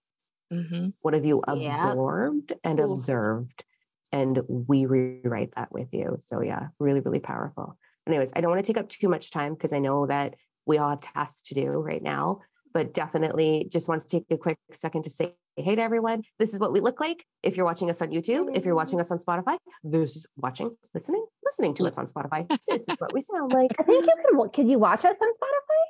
Mm-hmm. 0.52 0.88
What 1.00 1.14
have 1.14 1.24
you 1.24 1.42
absorbed 1.46 2.50
yeah. 2.50 2.70
and 2.70 2.78
observed 2.78 3.64
and 4.12 4.40
we 4.46 4.86
rewrite 4.86 5.54
that 5.56 5.72
with 5.72 5.88
you. 5.92 6.18
So 6.20 6.42
yeah, 6.42 6.68
really, 6.78 7.00
really 7.00 7.18
powerful. 7.18 7.78
Anyways, 8.06 8.32
I 8.36 8.40
don't 8.40 8.50
want 8.50 8.64
to 8.64 8.72
take 8.72 8.80
up 8.80 8.88
too 8.88 9.08
much 9.08 9.30
time 9.30 9.54
because 9.54 9.72
I 9.72 9.78
know 9.78 10.06
that 10.06 10.34
we 10.66 10.78
all 10.78 10.90
have 10.90 11.00
tasks 11.00 11.48
to 11.48 11.54
do 11.54 11.68
right 11.68 12.02
now, 12.02 12.40
but 12.72 12.94
definitely 12.94 13.66
just 13.70 13.88
want 13.88 14.02
to 14.02 14.08
take 14.08 14.24
a 14.30 14.36
quick 14.36 14.58
second 14.72 15.02
to 15.04 15.10
say 15.10 15.34
hey 15.56 15.74
to 15.74 15.82
everyone. 15.82 16.22
This 16.38 16.54
is 16.54 16.60
what 16.60 16.72
we 16.72 16.80
look 16.80 16.98
like. 17.00 17.24
If 17.42 17.56
you're 17.56 17.66
watching 17.66 17.90
us 17.90 18.00
on 18.00 18.08
YouTube, 18.10 18.56
if 18.56 18.64
you're 18.64 18.74
watching 18.74 18.98
us 19.00 19.10
on 19.10 19.18
Spotify, 19.18 19.58
this 19.84 20.16
is 20.16 20.26
watching, 20.36 20.74
listening, 20.94 21.24
listening 21.44 21.74
to 21.74 21.84
us 21.84 21.98
on 21.98 22.06
Spotify. 22.06 22.48
This 22.68 22.88
is 22.88 22.96
what 22.98 23.12
we 23.12 23.20
sound 23.20 23.52
like. 23.54 23.70
I 23.78 23.82
think 23.82 24.06
you 24.06 24.12
can. 24.38 24.48
Can 24.50 24.68
you 24.68 24.78
watch 24.78 25.04
us 25.04 25.16
on 25.20 25.28
Spotify? 25.28 25.82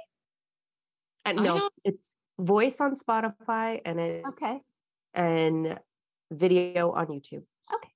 Uh, 1.25 1.33
no, 1.43 1.69
it's 1.85 2.11
voice 2.41 2.81
on 2.81 2.95
Spotify 2.97 3.81
and 3.85 4.01
it's 4.01 4.27
Okay. 4.29 4.59
and 5.15 5.79
video 6.33 6.91
on 6.91 7.07
YouTube. 7.07 7.45
Okay. 7.73 7.89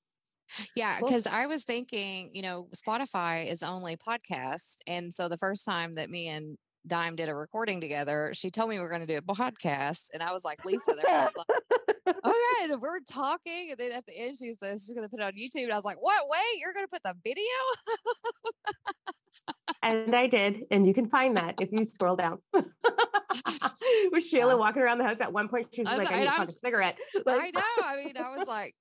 Yeah, 0.77 0.94
Cool. 1.01 1.09
because 1.09 1.27
I 1.27 1.46
was 1.46 1.64
thinking, 1.64 2.31
you 2.33 2.42
know, 2.42 2.68
Spotify 2.75 3.51
is 3.51 3.64
only 3.64 3.96
podcast. 3.96 4.79
And 4.87 5.12
so 5.12 5.29
the 5.29 5.37
first 5.37 5.64
time 5.66 5.96
that 5.96 6.11
me 6.11 6.29
and 6.29 6.57
Dime 6.87 7.16
did 7.16 7.29
a 7.29 7.35
recording 7.35 7.81
together, 7.81 8.31
she 8.35 8.51
told 8.51 8.70
me 8.70 8.79
we 8.79 8.85
are 8.85 8.88
going 8.88 9.01
to 9.01 9.07
do 9.07 9.16
a 9.18 9.22
podcast. 9.22 10.11
And 10.14 10.22
I 10.22 10.33
was 10.33 10.44
like, 10.44 10.64
Lisa, 10.64 10.92
there. 11.05 11.14
I 11.14 11.25
was 11.25 11.44
like, 11.49 12.16
yeah. 12.25 12.64
And 12.72 12.81
we're 12.81 13.01
talking. 13.11 13.68
And 13.70 13.79
then 13.79 13.92
at 13.92 14.05
the 14.07 14.12
end, 14.18 14.37
she 14.37 14.53
says 14.53 14.85
she's 14.87 14.94
going 14.94 15.05
to 15.07 15.11
put 15.11 15.20
it 15.20 15.25
on 15.25 15.33
YouTube. 15.33 15.64
And 15.64 15.72
I 15.72 15.77
was 15.77 15.85
like, 15.85 16.01
what? 16.03 16.22
Wait, 16.29 16.61
you're 16.61 16.72
going 16.72 16.87
to 16.87 16.90
put 16.90 17.03
the 17.05 17.14
video? 17.25 17.42
And 19.83 20.14
I 20.16 20.27
did, 20.27 20.62
and 20.70 20.87
you 20.87 20.94
can 20.94 21.09
find 21.09 21.37
that 21.37 21.57
if 21.61 21.68
you 21.70 21.85
scroll 21.85 22.16
down. 22.16 22.38
With 24.12 24.25
Sheila 24.25 24.57
walking 24.59 24.83
around 24.83 24.99
the 24.99 25.05
house 25.05 25.20
at 25.20 25.33
one 25.33 25.49
point, 25.49 25.66
she 25.72 25.83
was 25.83 25.88
I 25.92 25.99
was 25.99 26.11
like, 26.11 26.14
"I 26.14 26.18
like- 26.18 26.20
need 26.20 26.27
to 26.27 26.33
I 26.33 26.37
fuck 26.37 26.44
a 26.44 26.46
was- 26.46 26.61
cigarette." 26.61 26.99
I 27.29 27.51
know. 27.55 27.62
I 27.85 27.96
mean, 28.05 28.12
I 28.16 28.35
was 28.37 28.49
like, 28.49 28.75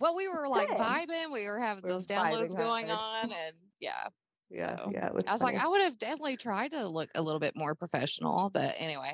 well, 0.00 0.14
we 0.16 0.28
were 0.28 0.48
like 0.48 0.68
vibing. 0.70 1.32
We 1.32 1.46
were 1.46 1.58
having 1.58 1.82
We 1.84 1.88
were 1.88 1.94
those 1.94 2.06
downloads 2.06 2.56
going 2.56 2.86
hard. 2.88 3.24
on. 3.24 3.30
And 3.30 3.54
yeah, 3.80 4.08
yeah, 4.50 4.76
so 4.76 4.90
yeah. 4.92 5.08
Was 5.12 5.24
I 5.26 5.32
was 5.32 5.42
like. 5.42 5.56
I 5.62 5.66
would 5.68 5.82
have 5.82 5.98
definitely 5.98 6.36
tried 6.36 6.72
to 6.72 6.88
look 6.88 7.10
a 7.14 7.22
little 7.22 7.40
bit 7.40 7.54
more 7.56 7.74
professional. 7.74 8.50
But 8.52 8.74
anyway, 8.78 9.12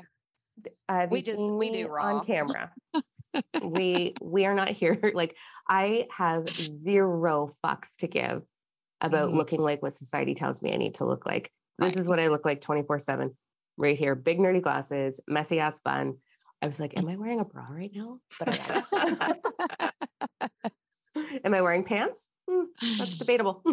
Have 0.88 1.10
we 1.10 1.22
just- 1.22 1.54
we 1.54 1.70
do 1.70 1.88
raw. 1.88 2.16
on 2.16 2.26
camera. 2.26 2.72
we 3.62 4.14
we 4.22 4.46
are 4.46 4.54
not 4.54 4.68
here. 4.70 4.98
Like 5.14 5.34
I 5.68 6.06
have 6.16 6.48
zero 6.48 7.56
fucks 7.64 7.94
to 7.98 8.06
give 8.06 8.42
about 9.00 9.30
Mhm. 9.30 9.34
looking 9.36 9.60
like 9.60 9.82
what 9.82 9.94
society 9.94 10.34
tells 10.34 10.62
me 10.62 10.72
I 10.72 10.76
need 10.76 10.94
to 10.96 11.04
look 11.04 11.26
like. 11.26 11.50
This 11.78 11.94
Right. 11.96 12.00
is 12.02 12.08
what 12.08 12.18
I 12.20 12.28
look 12.28 12.44
like 12.46 12.60
twenty 12.62 12.82
four 12.82 12.98
seven, 12.98 13.36
right 13.76 13.98
here. 13.98 14.14
Big 14.14 14.38
nerdy 14.38 14.62
glasses, 14.62 15.20
messy 15.28 15.60
ass 15.60 15.80
bun. 15.84 16.18
I 16.62 16.66
was 16.66 16.80
like, 16.80 16.94
am 16.98 17.06
I 17.08 17.16
wearing 17.16 17.40
a 17.40 17.44
bra 17.44 17.66
right 17.68 17.90
now? 17.94 18.20
But 18.38 18.58
am. 21.44 21.54
I 21.54 21.60
wearing 21.60 21.84
pants? 21.84 22.28
Hmm, 22.48 22.64
that's 22.80 23.18
debatable. 23.18 23.62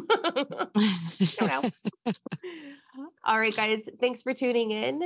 All 3.25 3.39
right, 3.39 3.55
guys. 3.55 3.87
Thanks 3.99 4.21
for 4.21 4.33
tuning 4.33 4.71
in. 4.71 5.03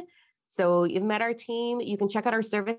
So 0.50 0.86
you've 0.86 1.04
met 1.04 1.22
our 1.22 1.34
team. 1.34 1.82
You 1.82 1.98
can 1.98 2.10
check 2.10 2.26
out 2.26 2.34
our 2.34 2.42
service 2.42 2.78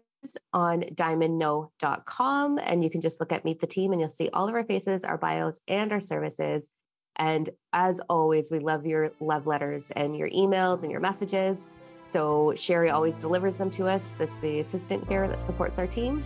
on 0.52 0.82
diamondno.com 0.94 2.58
and 2.58 2.82
you 2.82 2.90
can 2.90 3.00
just 3.00 3.20
look 3.20 3.32
at 3.32 3.44
Meet 3.44 3.60
the 3.60 3.66
Team 3.66 3.92
and 3.92 4.00
you'll 4.00 4.10
see 4.10 4.30
all 4.32 4.48
of 4.48 4.54
our 4.54 4.64
faces, 4.64 5.04
our 5.04 5.18
bios, 5.18 5.60
and 5.68 5.92
our 5.92 6.00
services. 6.00 6.72
And 7.16 7.50
as 7.72 8.00
always, 8.08 8.50
we 8.50 8.58
love 8.58 8.86
your 8.86 9.12
love 9.20 9.46
letters 9.46 9.90
and 9.92 10.16
your 10.16 10.30
emails 10.30 10.82
and 10.82 10.90
your 10.90 11.00
messages. 11.00 11.68
So 12.06 12.54
Sherry 12.56 12.90
always 12.90 13.18
delivers 13.18 13.58
them 13.58 13.70
to 13.72 13.86
us. 13.86 14.12
That's 14.18 14.32
the 14.40 14.60
assistant 14.60 15.06
here 15.08 15.28
that 15.28 15.44
supports 15.44 15.78
our 15.78 15.86
team. 15.86 16.24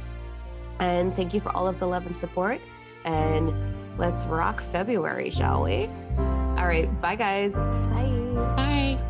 And 0.78 1.14
thank 1.16 1.35
you 1.35 1.40
for 1.40 1.55
all 1.57 1.66
of 1.66 1.78
the 1.78 1.87
love 1.87 2.07
and 2.07 2.16
support. 2.16 2.61
And 3.04 3.52
let's 3.98 4.24
rock 4.24 4.62
February, 4.72 5.30
shall 5.30 5.64
we? 5.64 5.88
All 6.18 6.66
right. 6.68 6.88
Bye, 7.00 7.16
guys. 7.16 7.54
Bye. 7.54 9.08